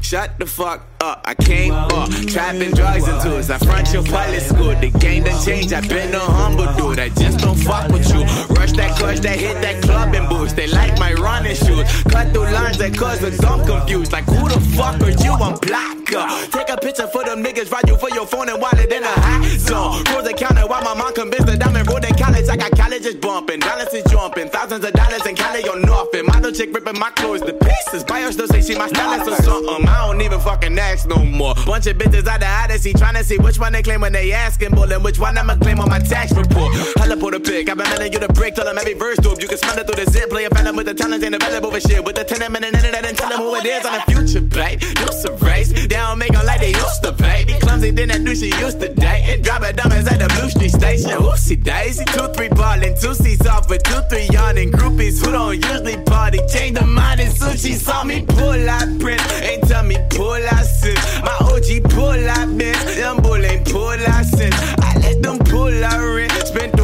[0.02, 3.50] Shut the fuck up, I came up, trapping drugs into us.
[3.50, 5.72] I front your pilot school, the game done changed.
[5.72, 8.22] I been a humble dude, I just don't fuck with you.
[8.56, 10.56] Rush that clutch, that hit that club and boost.
[10.56, 14.12] They like my running shoes, cut through lines that cause the dumb confused.
[14.12, 15.32] Like who the fuck are you?
[15.32, 16.26] I'm blocker.
[16.50, 19.06] Take a picture for them niggas, ride you for your phone and wallet in a
[19.06, 20.02] hot zone.
[20.12, 22.48] Rose the counter while my mom convinced the diamond road in college.
[22.48, 26.26] I got college colleges bumping, dollars is jumping, thousands of dollars in Cali on Northern.
[26.26, 28.04] Model chick ripping my clothes to pieces.
[28.04, 29.59] Buyers still say she my stylist or something.
[29.68, 31.54] Um, I don't even fucking ask no more.
[31.66, 34.32] Bunch of bitches out the Odyssey trying to see which one they claim when they
[34.32, 36.72] asking, bull, and which one I'ma claim on my tax report.
[36.96, 39.40] Hella pull the pick, I've been mailing you the brick till I'm every verse dope.
[39.42, 41.80] You can smell it through the zip, play a with the talent ain't available for
[41.80, 42.04] shit.
[42.04, 44.80] With the 10 minute internet and tell them who it is on the future, babe.
[45.20, 46.29] A race, they don't make them
[46.60, 47.44] they used to pay.
[47.60, 49.24] Clumsy, than that new she used to date.
[49.30, 51.10] And drop it dummies at the Blue Street station.
[51.10, 54.70] Oopsie daisy, two, three ballin', two seats off with two, three yawning.
[54.70, 58.88] Groupies who don't usually party, change the mind and soon she saw me pull out
[59.00, 59.22] print.
[59.42, 61.00] Ain't tell me pull out since.
[61.22, 64.56] My OG pull out bitch, them bull ain't pull out since.
[64.78, 66.79] I let them pull out rent, spent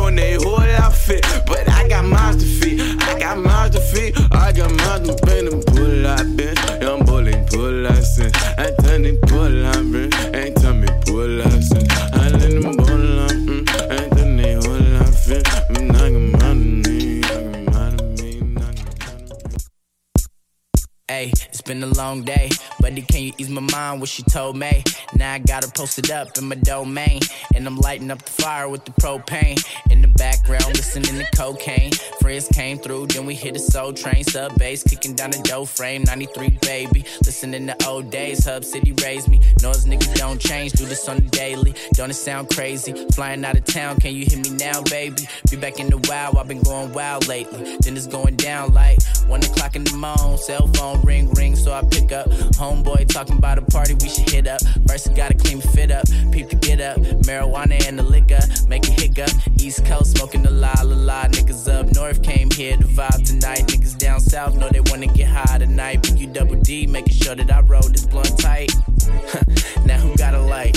[21.67, 22.49] been a long day,
[22.81, 23.03] buddy.
[23.03, 24.01] Can you ease my mind?
[24.01, 24.85] What she told me.
[25.15, 27.21] Now I got her posted up in my domain,
[27.55, 29.63] and I'm lighting up the fire with the propane.
[29.91, 31.93] In the background, listening to cocaine.
[32.21, 34.23] Friends came through, then we hit a soul train.
[34.25, 36.05] Sub bass kicking down the dough frame.
[36.05, 38.45] 93 baby, listening to old days.
[38.45, 39.41] Hub City raised me.
[39.63, 40.73] Noise niggas don't change.
[40.73, 41.75] Do this on the daily.
[41.95, 42.93] Don't it sound crazy?
[43.13, 45.27] Flying out of town, can you hear me now, baby?
[45.51, 46.37] Be back in the wild.
[46.37, 47.77] I've been going wild lately.
[47.81, 50.37] Then it's going down like one o'clock in the morning.
[50.39, 52.29] Cell phone ring ring, so I pick up.
[52.59, 54.61] Homeboy talking about a party we should hit up.
[54.87, 56.99] First I gotta clean fit up, peep to get up.
[57.27, 59.31] Marijuana and the liquor, make it hiccup.
[59.61, 61.25] East Coast smoking the la la la.
[61.25, 63.67] Niggas up north came here to vibe tonight.
[63.67, 66.03] Niggas down south know they wanna get high tonight.
[66.03, 68.73] But you double D, making sure that I roll this blunt tight.
[69.85, 70.77] now who got a light?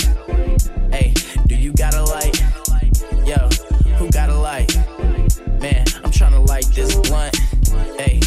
[0.90, 1.14] Hey,
[1.46, 2.40] do you got a light?
[3.24, 3.48] Yo,
[3.96, 4.74] who got a light?
[5.60, 7.36] Man, I'm trying to light this blunt.
[7.98, 8.20] Hey,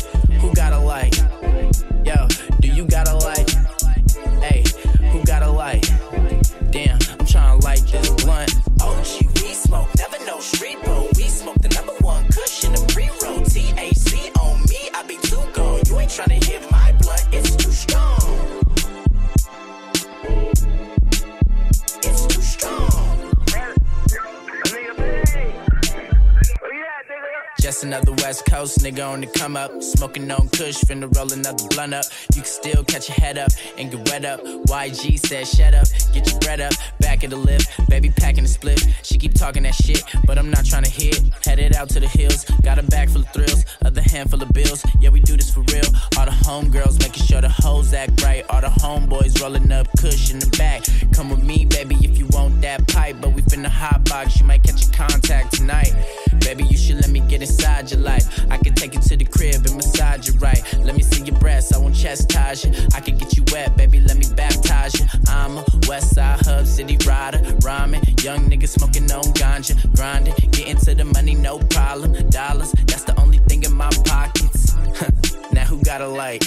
[28.64, 29.84] Coast nigga on the come up.
[29.84, 32.06] Smoking on Kush, finna roll another blunt up.
[32.34, 34.40] You can still catch your head up and get wet up.
[34.40, 36.72] YG said, shut up, get your bread up.
[37.02, 38.82] Back of the lift, baby packing the split.
[39.02, 41.20] She keep talking that shit, but I'm not trying to hit.
[41.44, 44.82] Headed out to the hills, got a bag full of thrills, other handful of bills.
[45.02, 45.90] Yeah, we do this for real.
[46.18, 48.46] All the homegirls making sure the hoes act right.
[48.50, 50.84] All the homeboys rolling up Kush in the back.
[51.14, 53.18] Come with me, baby, if you want that pipe.
[53.20, 55.94] But we finna hot box, you might catch a contact tonight.
[56.40, 58.24] Baby, you should let me get inside your life.
[58.54, 60.62] I can take you to the crib and massage you right.
[60.78, 62.72] Let me see your breasts, I won't chastise you.
[62.94, 65.08] I can get you wet, baby, let me baptize you.
[65.28, 68.04] I'm a West Side Hub City rider, rhyming.
[68.22, 70.36] Young nigga smoking on ganja, grinding.
[70.52, 72.14] Getting to the money, no problem.
[72.30, 74.76] Dollars, that's the only thing in my pockets.
[75.52, 76.46] now who got a light?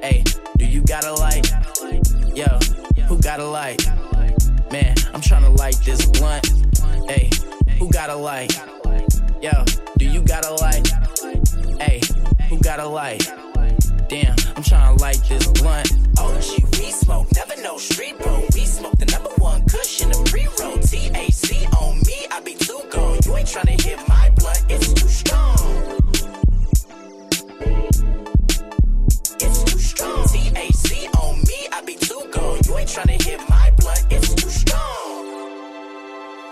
[0.00, 0.24] Hey,
[0.56, 1.52] do you got a light?
[2.34, 2.46] Yo,
[3.08, 3.86] who got a light?
[4.72, 6.48] Man, I'm trying to light this blunt.
[7.10, 7.28] Hey,
[7.78, 8.58] who got a light?
[9.42, 9.64] Yo,
[9.98, 10.90] do you got a light?
[11.80, 11.98] Hey,
[12.50, 13.26] who got a light?
[14.10, 15.90] Damn, I'm trying to light this blunt.
[16.18, 18.44] Oh, OG, we smoke, never know street bro.
[18.54, 20.76] We smoke the number one kush in the pre-roll.
[20.76, 23.18] THC on me, I be too gone.
[23.24, 25.56] You ain't trying to hit my blunt, it's too strong.
[29.40, 30.24] It's too strong.
[30.28, 32.60] THC on me, I be too gone.
[32.66, 35.24] You ain't trying to hit my blunt, it's too strong.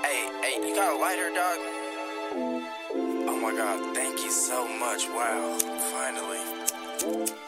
[0.02, 0.74] Hey, hey, you
[3.40, 5.08] God, thank you so much.
[5.08, 5.58] Wow,
[5.92, 7.47] finally.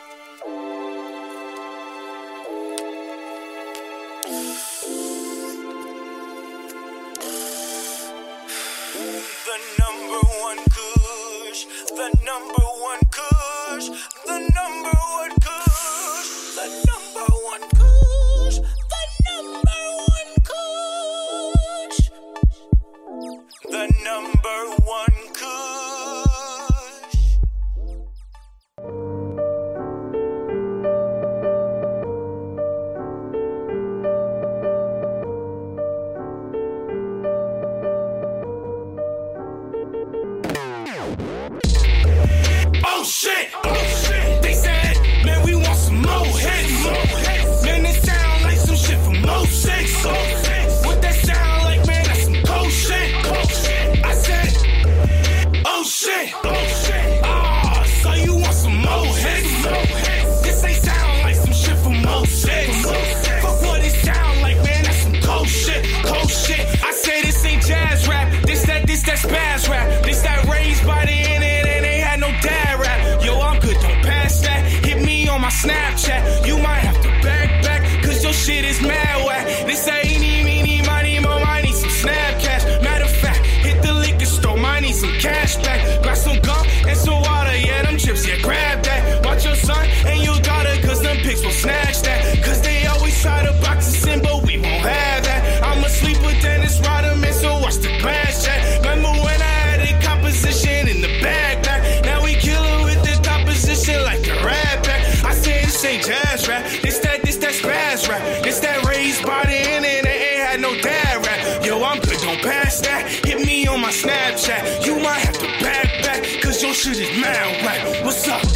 [105.80, 108.42] This ain't jazz rap, this that, this that spaz rap.
[108.42, 111.64] This that raised by the internet, ain't had no dad rap.
[111.64, 113.08] Yo, I'm good, don't pass that.
[113.24, 114.84] Hit me on my Snapchat.
[114.84, 118.04] You might have to back back, cause your shit is mad right.
[118.04, 118.49] What's up?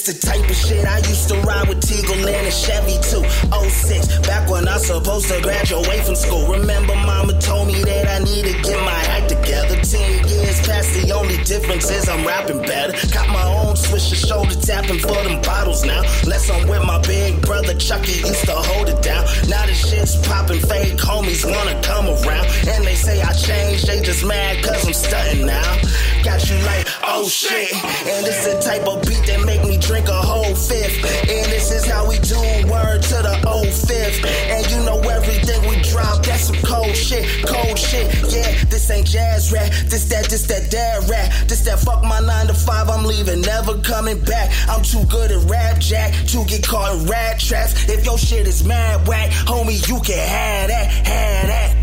[0.00, 3.20] This the type of shit I used to ride with Teagle and Chevy too.
[3.52, 6.46] 06, back when I supposed to graduate away from school.
[6.46, 9.76] Remember, mama told me that I need to get my act together.
[9.82, 12.96] Ten years past, the only difference is I'm rapping better.
[13.12, 16.00] Got my own swisher shoulder tapping for them bottles now.
[16.24, 19.24] Less I'm with my big brother Chucky used to hold it down.
[19.48, 22.46] Now the shit's popping, fake homies wanna come around.
[22.72, 25.76] And they say I changed, they just mad cause I'm stunting now.
[26.24, 27.72] Got you like, oh shit.
[27.72, 31.00] And this the type of beat that make me drink a whole fifth.
[31.04, 32.36] And this is how we do
[32.68, 34.24] word to the old fifth.
[34.24, 38.06] And you know everything we drop, that's some cold shit, cold shit.
[38.32, 41.32] Yeah, this ain't jazz rap, this that, this that dad rap.
[41.48, 44.52] This that fuck my nine to five, I'm leaving, never coming back.
[44.68, 47.88] I'm too good at rap jack to get caught in rat traps.
[47.88, 51.76] If your shit is mad whack, homie, you can have that, have that.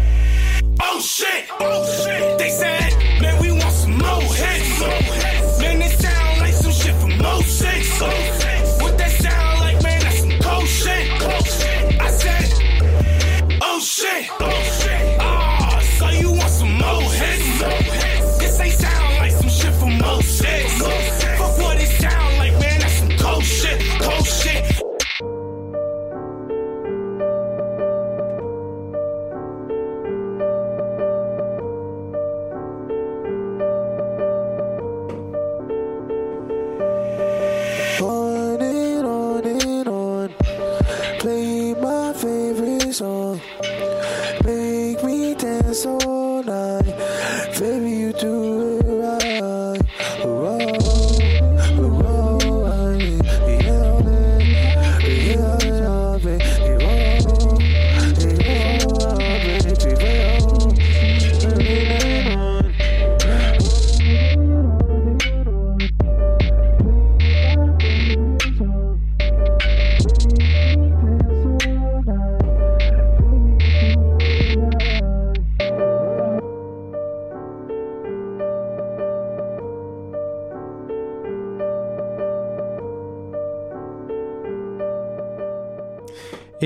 [0.79, 1.45] Oh shit!
[1.59, 2.37] Oh shit!
[2.37, 3.56] They said, man, we
[4.07, 5.59] more hits.
[5.59, 8.01] Man, it sound like some shit from 06.
[8.81, 9.99] What that sound like, man?
[10.01, 11.05] That's some cold shit.
[11.99, 14.76] I said, oh shit!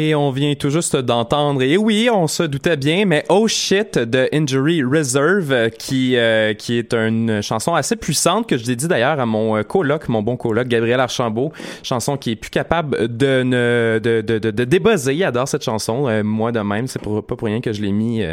[0.03, 3.99] Et on vient tout juste d'entendre, et oui, on se doutait bien, mais Oh Shit
[3.99, 8.87] de Injury Reserve, euh, qui, euh, qui est une chanson assez puissante que je dédie
[8.87, 11.51] d'ailleurs à mon euh, coloc, mon bon coloc, Gabriel Archambault.
[11.83, 15.13] Chanson qui est plus capable de de, de, de, de débuzzer.
[15.13, 16.09] Il adore cette chanson.
[16.23, 18.23] moi de même, c'est pour, pas pour rien que je l'ai mis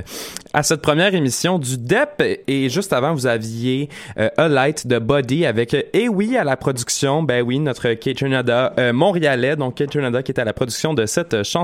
[0.55, 2.45] à cette première émission du DEP.
[2.47, 7.23] Et juste avant, vous aviez A Light de Body avec, et oui, à la production,
[7.23, 8.23] ben oui, notre Kate
[8.95, 11.58] montréalais, donc Kate qui est à la production de cette chanson.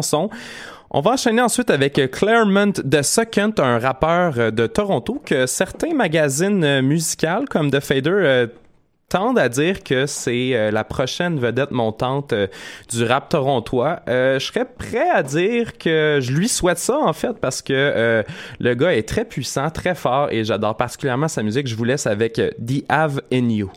[0.96, 5.92] On va enchaîner ensuite avec Claremont The Second, un rappeur euh, de Toronto que certains
[5.92, 8.46] magazines euh, musicaux comme The Fader euh,
[9.08, 12.34] tendent à dire que c'est la prochaine vedette montante
[12.90, 14.00] du rap torontois.
[14.08, 18.24] je serais prêt à dire que je lui souhaite ça en fait parce que
[18.58, 21.68] le gars est très puissant, très fort et j'adore particulièrement sa musique.
[21.68, 23.70] Je vous laisse avec The Have in You.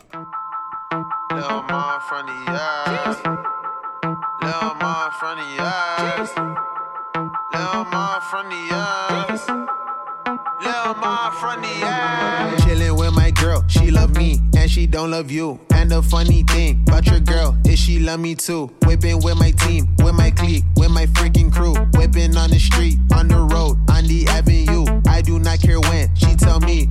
[14.98, 15.60] Don't love you.
[15.70, 18.68] And the funny thing about your girl is she love me too.
[18.84, 21.74] Whipping with my team, with my clique, with my freaking crew.
[21.94, 24.84] Whipping on the street, on the road, on the avenue.
[25.06, 26.88] I do not care when she tell me.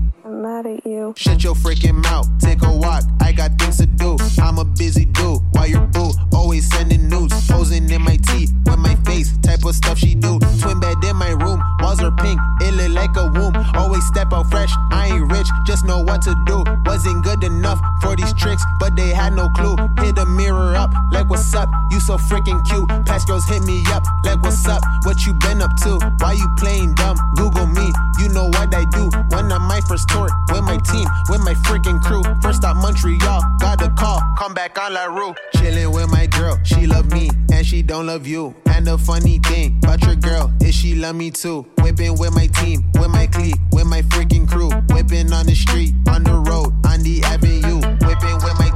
[0.47, 1.13] Mad at you.
[1.17, 3.03] Shut your freaking mouth, take a walk.
[3.19, 4.15] I got things to do.
[4.41, 5.41] I'm a busy dude.
[5.51, 9.35] While your boo always sending news, posing in my teeth with my face.
[9.39, 10.39] Type of stuff she do.
[10.61, 12.39] Twin bed in my room, walls are pink.
[12.61, 13.55] It look like a womb.
[13.75, 14.71] Always step out fresh.
[14.89, 16.63] I ain't rich, just know what to do.
[16.85, 19.75] Wasn't good enough for these tricks, but they had no clue.
[19.99, 21.67] Hit the mirror up, like what's up?
[21.91, 22.87] You so freaking cute.
[23.05, 24.81] Past girls hit me up, like what's up?
[25.03, 25.99] What you been up to?
[26.19, 27.17] Why you playing dumb?
[27.35, 29.09] Google me, you know what I do.
[29.35, 32.23] When I'm my first tour with my team, with my freaking crew.
[32.41, 35.33] First stop Montreal, got the call, come back on La Rue.
[35.55, 38.55] Chilling with my girl, she love me and she don't love you.
[38.67, 41.65] And the funny thing about your girl is she love me too.
[41.81, 44.69] Whipping with my team, with my clique, with my freaking crew.
[44.93, 47.81] Whipping on the street, on the road, on the avenue.
[48.05, 48.66] Whipping with my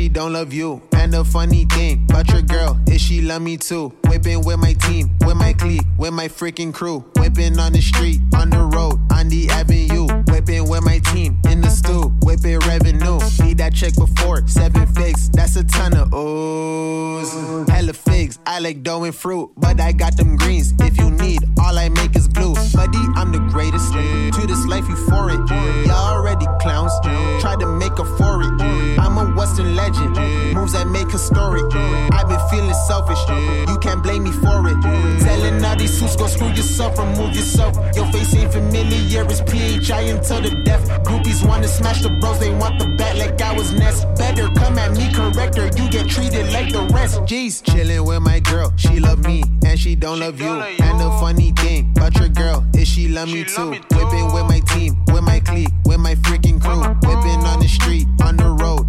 [0.00, 0.80] she don't love you.
[0.92, 3.92] And the funny thing about your girl is she love me too.
[4.06, 7.04] Whipping with my team, with my clique, with my freaking crew.
[7.16, 10.06] Whipping on the street, on the road, on the avenue.
[10.32, 12.08] Whipping with my team in the stew.
[12.22, 13.20] Whipping revenue.
[13.44, 15.28] Need that check before seven figs.
[15.30, 17.68] That's a ton of O's.
[17.68, 18.38] Hella figs.
[18.46, 20.72] I like dough and fruit, but I got them greens.
[21.20, 22.54] You need, all I make is glue.
[22.74, 23.92] Buddy, I'm the greatest.
[23.92, 25.40] To this life, you for it.
[25.86, 26.92] Y'all already clowns.
[27.40, 28.60] Try to make a for it.
[28.98, 30.16] I'm a Western legend.
[30.54, 31.64] Moves that make historic.
[32.12, 33.20] I've been feeling selfish.
[33.68, 34.80] You can't blame me for it.
[35.20, 37.76] Telling all these suits, go screw yourself, remove yourself.
[37.94, 40.88] Your face ain't familiar, it's PHI until the death.
[41.04, 44.04] Groupies wanna smash the bros, they want the bat like I was Ness.
[44.16, 47.20] Better come at me, correct corrector, you get treated like the rest.
[47.20, 50.50] Jeez, chilling with my girl, she love me and she don't love you.
[50.50, 53.70] And the funny thing about your girl is she love me too.
[53.70, 56.82] Whipping with my team, with my clique, with my freaking crew.
[57.08, 58.79] Whipping on the street, on the road,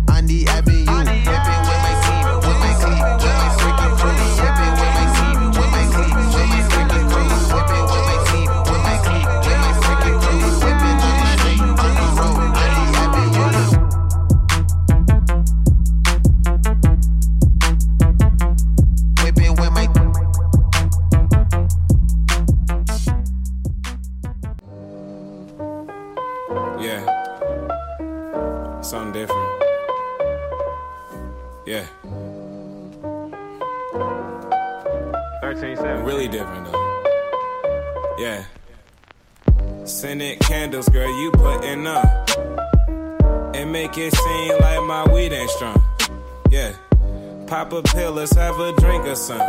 [47.52, 49.46] Pop a pill, let's have a drink or something.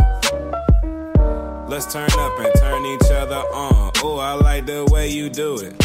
[1.69, 3.93] Let's turn up and turn each other on.
[3.99, 5.77] Oh, I like the way you do it.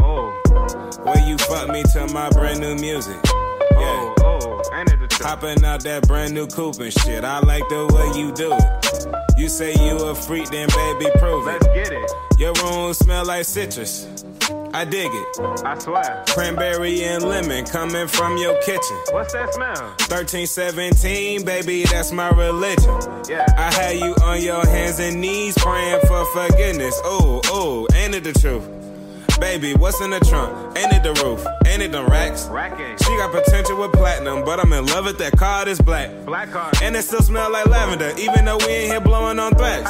[0.00, 0.32] Oh.
[1.04, 3.16] Way you fuck me to my brand new music.
[3.76, 4.44] Oh, oh
[5.24, 7.24] Hopping out that brand new coupe and shit.
[7.24, 9.38] I like the way you do it.
[9.38, 11.62] You say you a freak, then baby, prove it.
[11.62, 12.10] Let's get it.
[12.38, 14.06] Your room smell like citrus.
[14.74, 15.40] I dig it.
[15.64, 16.24] I swear.
[16.28, 18.96] Cranberry and lemon coming from your kitchen.
[19.12, 19.94] What's that smell?
[20.10, 22.92] 1317, baby, that's my religion.
[23.28, 23.46] Yeah.
[23.56, 27.00] I had you on your hands and knees praying for forgiveness.
[27.04, 28.83] Oh, oh, ain't it the truth?
[29.40, 30.78] Baby, what's in the trunk?
[30.78, 31.44] Ain't it the roof?
[31.66, 32.44] Ain't it the racks?
[33.04, 36.10] She got potential with platinum, but I'm in love with that car that's black.
[36.24, 36.70] Black car.
[36.82, 39.84] And it still smell like lavender, even though we ain't here blowing on thrax.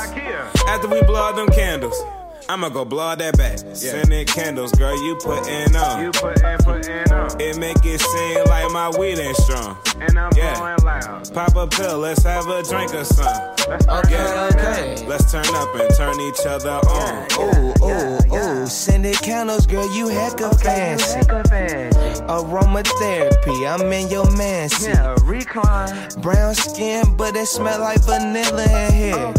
[0.67, 2.01] After we blow out them candles.
[2.49, 3.59] I'ma go blow that back.
[3.75, 6.05] Sending candles, girl, you put in on.
[6.05, 7.41] You put in, put in on.
[7.41, 9.77] It make it seem like my weed ain't strong.
[10.01, 10.55] And I'm Yeah.
[10.59, 11.33] blowing loud.
[11.33, 13.41] Pop a pill, let's have a drink or something.
[13.89, 15.05] Okay, okay.
[15.09, 17.27] Let's turn up and turn each other on.
[17.39, 18.67] Ooh, ooh, ooh.
[18.67, 21.21] Scented candles, girl, you hecka fancy.
[22.29, 24.91] Aromatherapy, I'm in your mansion.
[24.93, 26.09] Yeah, recline.
[26.21, 29.33] Brown skin, but it smell like vanilla in here.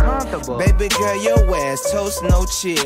[0.57, 2.45] Baby girl, your ass toast, no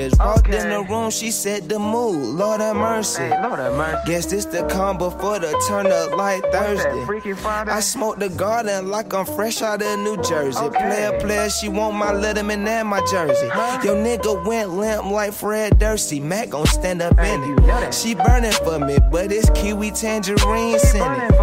[0.10, 0.20] cheers.
[0.20, 2.36] Walked in the room, she said the mood.
[2.36, 3.30] Lord have mercy.
[3.30, 4.02] Lord have mercy.
[4.06, 7.06] Guess this the calm before the turn up like Thursday.
[7.06, 7.72] Freaky Friday.
[7.72, 10.70] I smoke the garden like I'm fresh out of New Jersey.
[10.70, 13.48] Player, player, she want my Letterman and my jersey.
[13.86, 16.22] Yo, nigga went limp like Fred Dursey.
[16.22, 17.94] Mac gon' stand up in it.
[17.94, 21.38] She burning for me, but it's kiwi tangerine scented.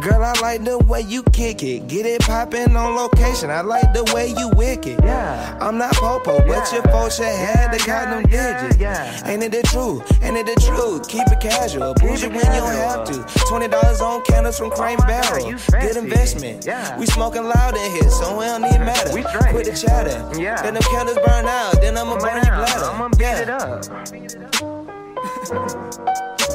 [0.00, 1.86] Girl, I like the way you kick it.
[1.88, 3.50] Get it poppin' on location.
[3.50, 4.98] I like the way you wicked.
[5.02, 5.58] Yeah.
[5.60, 7.78] I'm not popo, but your folks should have the
[8.10, 9.22] goddamn digits.
[9.28, 10.22] Ain't it the truth?
[10.22, 11.08] Ain't it the truth?
[11.08, 11.94] Keep it casual.
[11.94, 13.24] Bougie when you don't have to.
[13.48, 15.52] Twenty dollars on candles from Crane Barrel.
[15.70, 16.66] Good investment.
[16.66, 16.98] Yeah.
[16.98, 19.12] We smoking loud in here, so it don't even matter.
[19.14, 20.18] We Quit the chatter.
[20.40, 20.60] Yeah.
[20.62, 21.80] Then them candles burn out.
[21.80, 22.84] Then I'ma burn your bladder.
[22.84, 23.42] I'ma beat Yeah.
[23.42, 23.84] it up.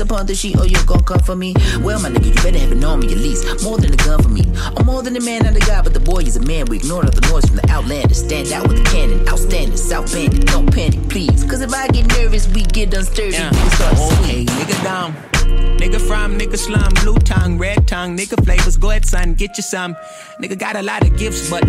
[0.00, 1.54] upon the sheet, or you gon' come for me.
[1.80, 3.62] Well, my nigga, you better have on me at least.
[3.62, 4.42] More than a gun for me.
[4.76, 6.66] I'm more than a man, not a guy, but the boy is a man.
[6.66, 8.14] We ignore all the noise from the outlander.
[8.14, 10.46] Stand out with a cannon, outstanding, South Bandit.
[10.46, 11.44] Don't panic, please.
[11.44, 13.32] Cause if I get nervous, we get unsturdy.
[13.32, 13.50] Yeah.
[13.50, 15.59] We start to Okay, nigga down.
[15.80, 18.76] Nigga from, nigga slum, blue tongue, red tongue, nigga flavors.
[18.76, 19.94] Go ahead, son, get you some.
[20.38, 21.62] Nigga got a lot of gifts, but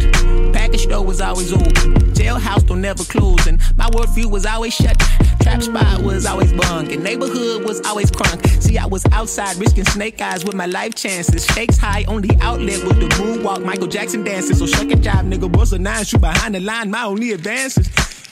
[0.51, 1.71] package store was always open.
[2.11, 4.99] Jailhouse don't never close, and my worldview was always shut.
[5.43, 8.45] Trap spot was always bunk, and neighborhood was always crunk.
[8.61, 11.45] See, I was outside risking snake eyes with my life chances.
[11.45, 13.63] Stakes high, only outlet with the moonwalk.
[13.63, 15.49] Michael Jackson dancing, so shuck jive, nigga.
[15.55, 17.87] was a nine, shoot behind the line, my only advances.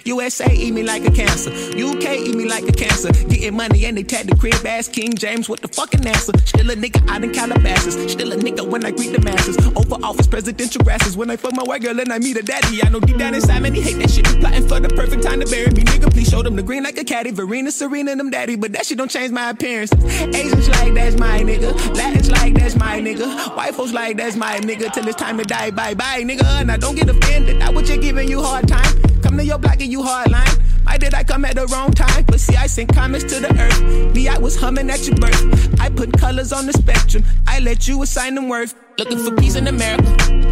[0.06, 1.52] USA eat me like a cancer.
[1.52, 3.12] UK eat me like a cancer.
[3.28, 6.34] Getting money and they tag the crib ass King James with the fucking answer.
[6.46, 8.12] Still a nigga out in Calabasas.
[8.12, 9.58] Still a nigga when I greet the masses.
[9.76, 11.18] Over office presidential grasses.
[11.18, 12.84] When I fuck my white girl and I meet a daddy.
[12.84, 14.26] I know deep down inside man he hate that shit.
[14.26, 15.84] Plotting for the perfect time to bury me.
[15.84, 17.32] Nigga, please show them the green like a caddy.
[17.32, 18.56] Verena, Serena, and them daddy.
[18.56, 19.92] But that shit don't change my appearance.
[19.94, 21.74] Asians like that's my nigga.
[21.96, 23.56] Latins like that's my nigga.
[23.56, 24.92] White folks like that's my nigga.
[24.94, 25.72] Till it's time to die.
[25.72, 26.66] Bye bye, nigga.
[26.66, 27.62] Now don't get offended.
[27.62, 29.19] I was just giving you hard time.
[29.40, 30.50] Come to your block and you hard line.
[30.84, 32.26] Why did I come at the wrong time?
[32.26, 34.14] But see, I sent comments to the earth.
[34.14, 35.80] Me, I was humming at your birth.
[35.80, 37.24] I put colors on the spectrum.
[37.48, 38.76] I let you assign them worth.
[38.98, 40.04] Looking for peace in America.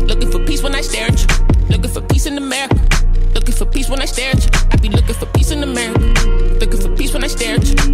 [0.07, 1.67] Looking for peace when I stare at you.
[1.67, 2.79] Looking for peace in America.
[3.33, 4.69] Looking for peace when I stare at you.
[4.71, 5.99] I be looking for peace in America.
[6.61, 7.86] Looking for peace when I stare at you.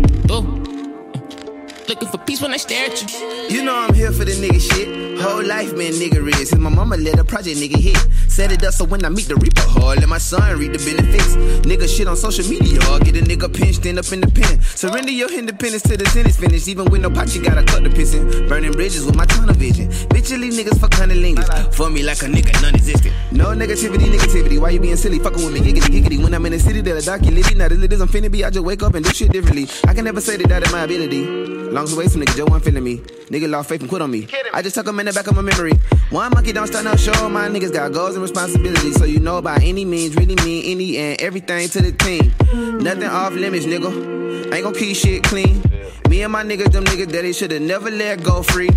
[1.93, 3.55] Looking for peace when I stare at you.
[3.55, 5.21] You know I'm here for the nigga shit.
[5.21, 6.49] Whole life been nigga is.
[6.49, 7.95] Since my mama let a project nigga hit.
[8.27, 10.79] Set it up so when I meet the reaper hard, let my son read the
[10.81, 11.35] benefits.
[11.67, 14.59] Nigga shit on social media, get a nigga pinched end up in the pen.
[14.61, 16.67] Surrender your independence to the sentence finished.
[16.67, 18.49] Even with no pot, you gotta cut the pissin'.
[18.49, 19.87] Burning bridges with my tunnel vision.
[20.09, 21.75] Bitchily niggas fuck cunnilingus.
[21.75, 23.13] For me like a nigga non-existent.
[23.31, 24.57] No negativity, negativity.
[24.59, 25.19] Why you being silly?
[25.19, 26.23] Fucking with me, giggity, giggity.
[26.23, 27.53] When I'm in the city, they'll dock you litty.
[27.53, 28.43] Not as lit as I'm finna be.
[28.43, 29.69] I just wake up and do shit differently.
[29.87, 31.53] I can never say that that is my ability.
[31.73, 32.97] Long away some nigga, Joe one feeling me.
[32.97, 34.27] Nigga lost faith and quit on me.
[34.53, 35.73] I just tuck 'em in the back of my memory.
[36.11, 37.27] One monkey don't start no show.
[37.27, 38.95] My niggas got goals and responsibilities.
[38.95, 42.31] So you know by any means, really mean any and everything to the team.
[42.79, 44.53] Nothing off limits, nigga.
[44.53, 45.63] Ain't gon' keep shit clean.
[46.09, 48.69] Me and my niggas, them niggas that they should've never let go free.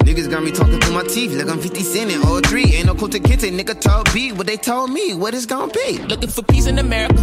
[0.00, 2.74] Niggas got me talking through my teeth like I'm 50 Cent in 03.
[2.74, 5.98] Ain't no Kunta Kinte, nigga told B what they told me, what it's gon' be.
[5.98, 7.14] Looking for peace in America.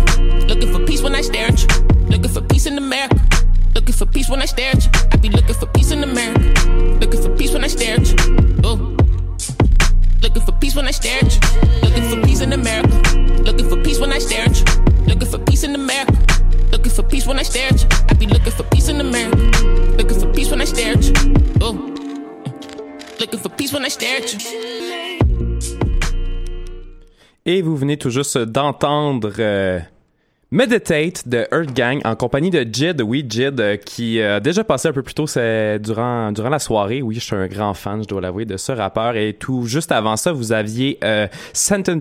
[0.47, 1.67] Looking for peace when I stare at you.
[2.07, 3.19] Looking for peace in America.
[3.73, 4.91] Looking for peace when I stare at you.
[5.11, 6.69] I be looking for peace in America.
[6.99, 8.15] Looking for peace when I stare at you.
[8.65, 8.97] Ooh.
[10.21, 11.39] Looking for peace when I stare at you.
[11.81, 12.95] Looking for peace in America.
[13.43, 14.65] Looking for peace when I stare at you.
[15.07, 16.13] Looking for peace in America.
[16.71, 17.87] Looking for peace when I stare at you.
[18.09, 19.37] I be looking for peace in America.
[19.97, 21.13] Looking for peace when I stare at you.
[21.63, 21.95] Ooh.
[23.19, 24.39] Looking for peace when I stare at you.
[27.45, 29.79] Et vous venez tout juste d'entendre euh,
[30.53, 34.65] Meditate de Earth Gang en compagnie de Jid, oui, Jid, euh, qui euh, a déjà
[34.65, 37.01] passé un peu plus tôt c'est durant, durant la soirée.
[37.01, 39.15] Oui, je suis un grand fan, je dois l'avouer, de ce rappeur.
[39.15, 41.27] Et tout juste avant ça, vous aviez euh,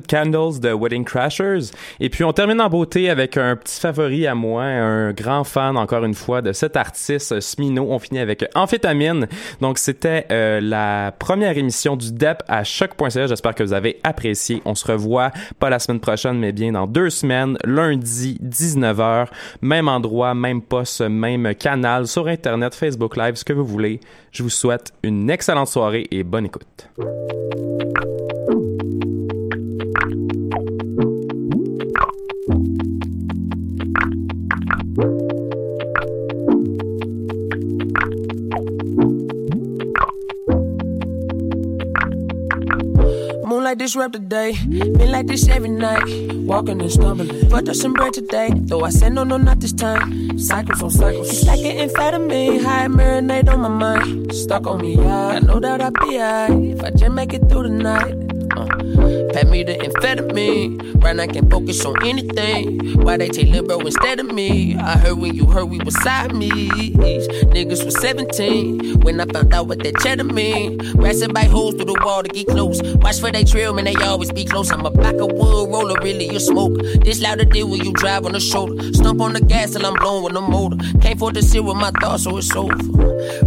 [0.09, 1.71] Candles de Wedding Crashers.
[2.01, 5.77] Et puis, on termine en beauté avec un petit favori à moi, un grand fan,
[5.77, 7.87] encore une fois, de cet artiste, Smino.
[7.89, 9.29] On finit avec Amphétamine.
[9.61, 13.29] Donc, c'était euh, la première émission du DEP à choc.ca.
[13.29, 14.61] J'espère que vous avez apprécié.
[14.65, 15.31] On se revoit
[15.61, 19.27] pas la semaine prochaine, mais bien dans deux semaines, lundi 19h,
[19.63, 24.01] même endroit, même poste, même canal, sur Internet, Facebook Live, ce que vous voulez.
[24.33, 26.89] Je vous souhaite une excellente soirée et bonne écoute.
[43.71, 44.57] Moonlight disrupt the day.
[44.67, 46.03] Been like this every night.
[46.43, 47.49] Walking and stumbling.
[47.49, 48.51] But there's some bread today.
[48.53, 50.37] Though I said no, no, not this time.
[50.41, 51.31] Cycles on cycles.
[51.31, 52.65] It's like an amphetamine.
[52.65, 54.35] High marinate on my mind.
[54.35, 55.29] Stuck on me, yeah.
[55.29, 56.51] I know that I'll be alright.
[56.51, 58.15] If I just make it through the night.
[58.57, 61.03] Uh, pat me the amphetamine.
[61.03, 63.01] Right now I can focus on anything.
[63.03, 64.77] Why they take Lil Bro instead of me?
[64.77, 66.51] I heard when you heard we was side me.
[66.51, 70.79] Niggas was 17 when I found out what that cheddar mean.
[70.97, 72.83] Racing by holes through the wall to get close.
[72.97, 74.71] Watch for they trail, man, they always be close.
[74.71, 76.75] I'm a back of wood roller, really, you smoke.
[77.05, 78.93] This louder deal when you drive on the shoulder.
[78.93, 80.77] Stump on the gas till I'm blowing with the motor.
[81.01, 82.77] Can't afford to sit with my thoughts, so it's over.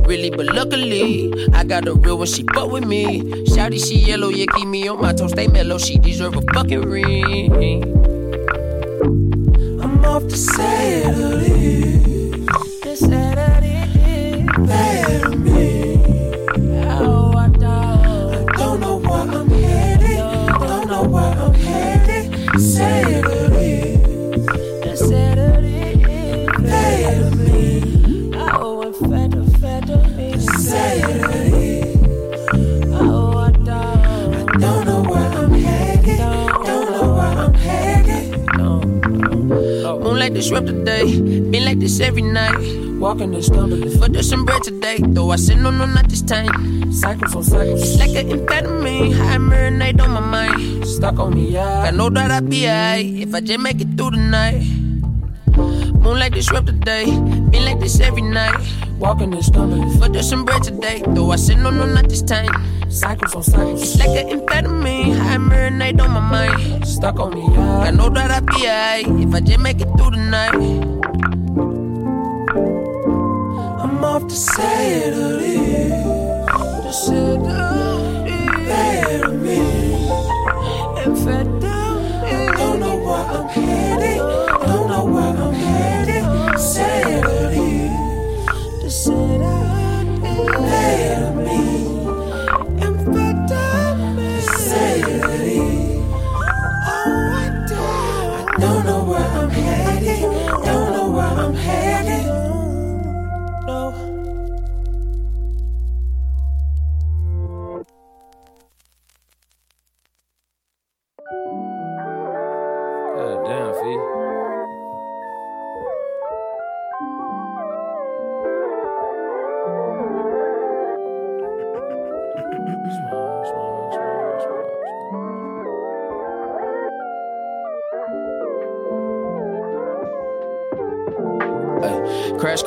[0.07, 3.21] Really, but luckily, I got a real one, she fuck with me.
[3.45, 6.81] Shouty, she yellow, yeah, keep me on my toes, stay mellow, she deserve a fucking
[6.81, 7.84] ring.
[9.81, 11.99] I'm off to Saturday.
[12.95, 14.45] Saturday.
[14.59, 15.51] Better me.
[15.51, 15.53] Oh,
[40.43, 41.07] disrupt the day.
[41.23, 42.59] Been like this every night.
[42.99, 43.97] Walking and stumbling.
[43.97, 44.99] But there's some bread today.
[44.99, 46.91] Though I said no, no, not this time.
[46.91, 47.81] Cycles on cycles.
[47.81, 49.13] It's like an amphetamine.
[49.13, 50.85] High marinate on my mind.
[50.85, 51.87] Stuck on me, yeah.
[51.87, 53.05] I know that I'll be alright.
[53.05, 54.67] If I just make it through the night.
[56.03, 57.05] Moonlight disrupt the day.
[57.05, 58.59] Been like this every night.
[58.99, 59.97] Walking and stumbling.
[59.97, 61.03] But there's some bread today.
[61.07, 62.51] Though I said no, no, not this time.
[62.93, 63.81] Cycles on cycles.
[63.81, 65.17] It's like an amphetamine.
[65.17, 66.87] High marinate on my mind.
[66.87, 67.79] Stuck on me, yeah.
[67.79, 69.07] I know that I'll be alright.
[69.27, 70.53] If I just make it through the night.
[73.81, 75.89] I'm off to Saturday.
[76.83, 78.45] To Saturday.
[78.67, 79.57] Better me.
[81.01, 81.53] Amphetamine.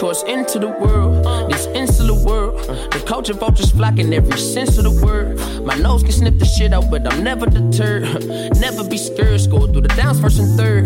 [0.07, 2.61] Course into the world, this insular world.
[2.92, 5.39] The culture vultures flocking every sense of the word.
[5.64, 8.03] My nose can snip the shit out, but I'm never deterred.
[8.57, 10.84] Never be scared, score through the downs first and third.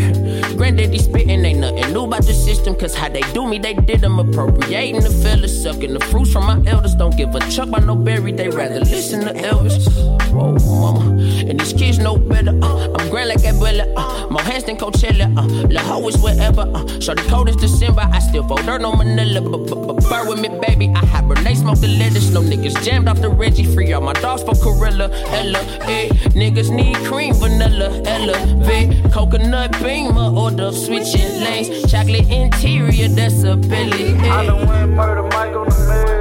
[0.57, 4.01] Granddaddy spitting, ain't nothing new about the system, cause how they do me, they did
[4.01, 6.95] them appropriating the fellas, sucking the fruits from my elders.
[6.95, 9.87] Don't give a chuck by no berry, they rather listen to Elvis.
[10.31, 11.11] Whoa, mama.
[11.49, 12.59] And these kids know better.
[12.63, 13.93] Uh, I'm grand like Abuela.
[13.97, 15.27] Uh, more hands than Coachella.
[15.37, 16.63] Uh, La Ho is wherever.
[16.63, 18.03] Uh, the cold is December.
[18.03, 19.41] I still fold dirt on Manila.
[19.41, 20.89] But burn with me, baby.
[20.95, 22.31] I hibernate, smoke the lettuce.
[22.31, 23.65] No niggas jammed off the Reggie.
[23.65, 25.09] Free all my dogs for Corilla.
[25.39, 26.09] Ella, eh.
[26.41, 27.89] Niggas need cream, vanilla.
[28.05, 29.13] Elevate.
[29.13, 30.31] Coconut beamer.
[30.37, 31.69] Order switching lanes.
[31.91, 34.15] Chocolate interior, that's a belly.
[34.15, 34.31] Eh.
[34.31, 36.21] I done went murder on the mail.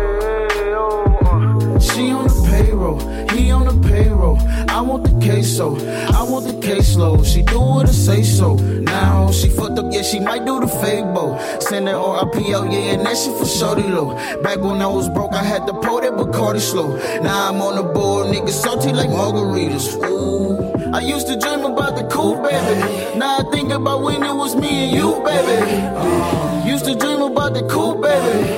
[1.79, 2.99] She on the payroll,
[3.29, 4.37] he on the payroll.
[4.69, 5.75] I want the queso,
[6.19, 7.25] I want the caseload.
[7.25, 8.55] She do what I say so.
[8.55, 11.39] Now she fucked up, yeah, she might do the fable.
[11.59, 14.15] Send that RIPO, yeah, and that shit for shorty low.
[14.41, 16.95] Back when I was broke, I had to pour that Bacardi slow.
[17.21, 19.87] Now I'm on the board, niggas salty like margaritas.
[20.09, 20.49] Ooh.
[20.93, 23.19] I used to dream about the cool baby.
[23.19, 26.67] Now I think about when it was me and you, baby.
[26.67, 28.49] Used to dream about the cool baby.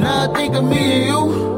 [0.00, 1.53] Now I think of me and you.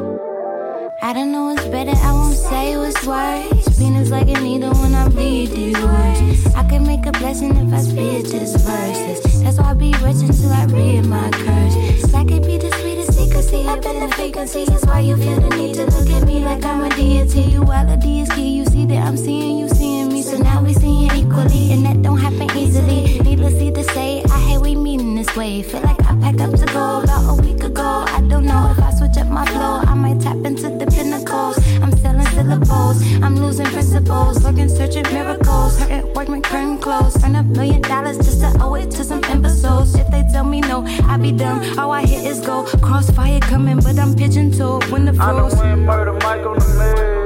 [1.06, 3.78] I don't know what's better, I won't say what's worse.
[3.78, 6.52] Penis like a needle when I bleed these words.
[6.56, 9.40] I can make a blessing if I spit this verses.
[9.40, 12.10] That's why I be rich until I read my curse.
[12.10, 14.64] That could be the sweetest secrecy up in the frequency.
[14.64, 17.52] That's why you feel the need to look at me like I'm a deity.
[17.52, 20.05] You all a deity, you see that I'm seeing you seeing.
[20.26, 23.20] So now we seeing equally, and that don't happen easily.
[23.20, 25.62] Needlessly to say, I hate we meeting this way.
[25.62, 28.04] Feel like I packed up to go about a week ago.
[28.08, 31.56] I don't know if I switch up my flow, I might tap into the pinnacles.
[31.80, 35.78] I'm selling syllables, I'm losing principles, looking searching miracles.
[35.78, 37.22] Hurting work, my curtain closed.
[37.22, 39.94] Earn a million dollars just to owe it to some imbeciles.
[39.94, 41.78] If they tell me no, I be dumb.
[41.78, 42.64] All I hit is go.
[42.82, 45.54] Crossfire coming, but I'm pigeon toed when the I froze.
[45.54, 47.16] done went murder Mike on the mail.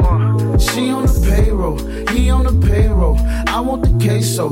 [0.00, 0.58] Uh.
[0.58, 1.78] She on the payroll,
[2.08, 3.18] he on the payroll.
[3.48, 4.46] I want the queso,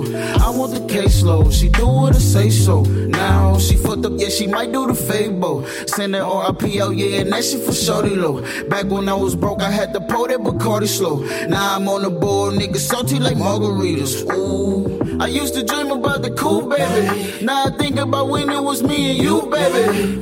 [0.47, 1.53] I want the caseload.
[1.53, 2.83] She do what I say so.
[2.83, 5.67] Now she fucked up, yeah, she might do the fable.
[5.87, 8.43] Send that RIPO, yeah, and that shit for shorty low.
[8.69, 11.17] Back when I was broke, I had to pour that Bacardi slow.
[11.47, 14.15] Now I'm on the board, nigga, salty like margaritas.
[14.35, 17.45] Ooh, I used to dream about the cool baby.
[17.45, 20.21] Now I think about when it was me and you, baby.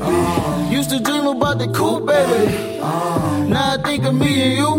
[0.74, 2.78] Used to dream about the cool baby.
[3.54, 4.70] Now I think of me and you.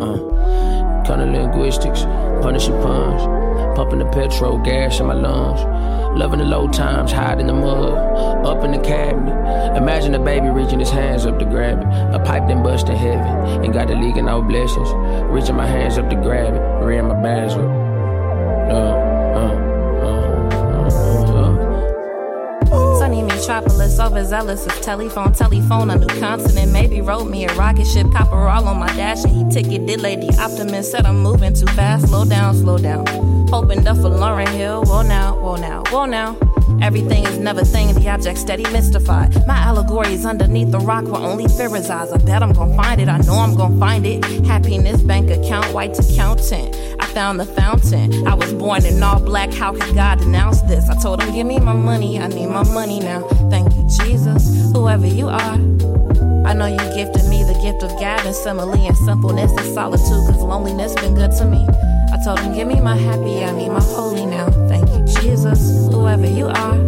[0.00, 0.33] Uh,
[1.04, 2.02] kind of linguistics,
[2.42, 3.22] punishing puns,
[3.76, 5.60] pumping the petrol, gas in my lungs.
[6.18, 7.92] Loving the low times, hide in the mud,
[8.46, 9.76] up in the cabinet.
[9.76, 12.14] Imagine a baby reaching his hands up to grab it.
[12.14, 14.88] A pipe then bust in heaven, and got the leaking out blessings.
[15.32, 17.68] Reaching my hands up to grab it, rearing my bands up.
[18.70, 19.03] Uh,
[23.46, 26.72] metropolis, overzealous of telephone, telephone, a new continent.
[26.72, 30.30] Maybe wrote me a rocket ship, copper all on my dash, and he did Lady
[30.38, 32.08] Optimist said I'm moving too fast.
[32.08, 33.06] Slow down, slow down.
[33.48, 34.84] Hoping up for Lauryn Hill.
[34.84, 36.53] Whoa now, whoa now, whoa now.
[36.84, 39.34] Everything is never thing, the object steady mystified.
[39.46, 42.12] My allegory is underneath the rock where only fear resides.
[42.12, 44.22] I bet I'm gonna find it, I know I'm gonna find it.
[44.44, 46.76] Happiness, bank account, white accountant.
[47.00, 48.28] I found the fountain.
[48.28, 50.90] I was born in all black, how could God denounce this?
[50.90, 53.22] I told him, give me my money, I need my money now.
[53.48, 55.56] Thank you, Jesus, whoever you are.
[56.44, 60.28] I know you gifted me the gift of gab and simile and simpleness and solitude,
[60.28, 61.66] cause loneliness been good to me.
[62.12, 64.63] I told him, give me my happy, I need my holy now.
[65.02, 66.78] Jesus, whoever you are.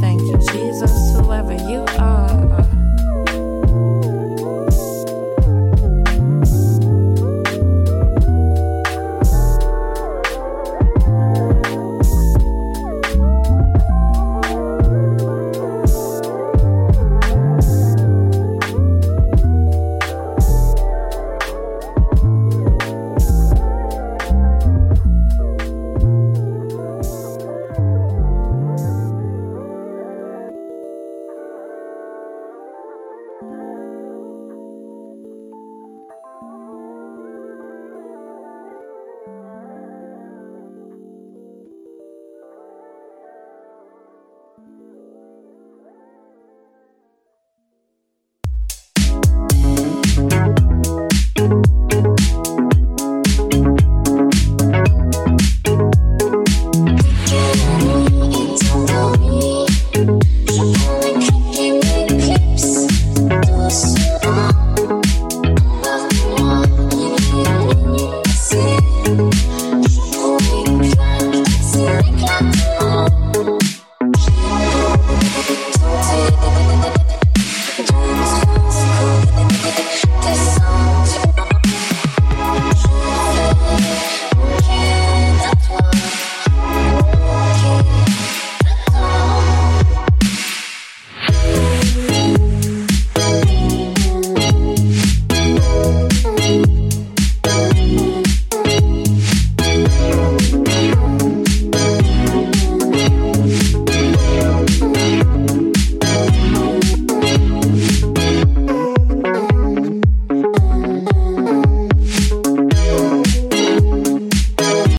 [0.00, 1.97] Thank you, Jesus, whoever you are.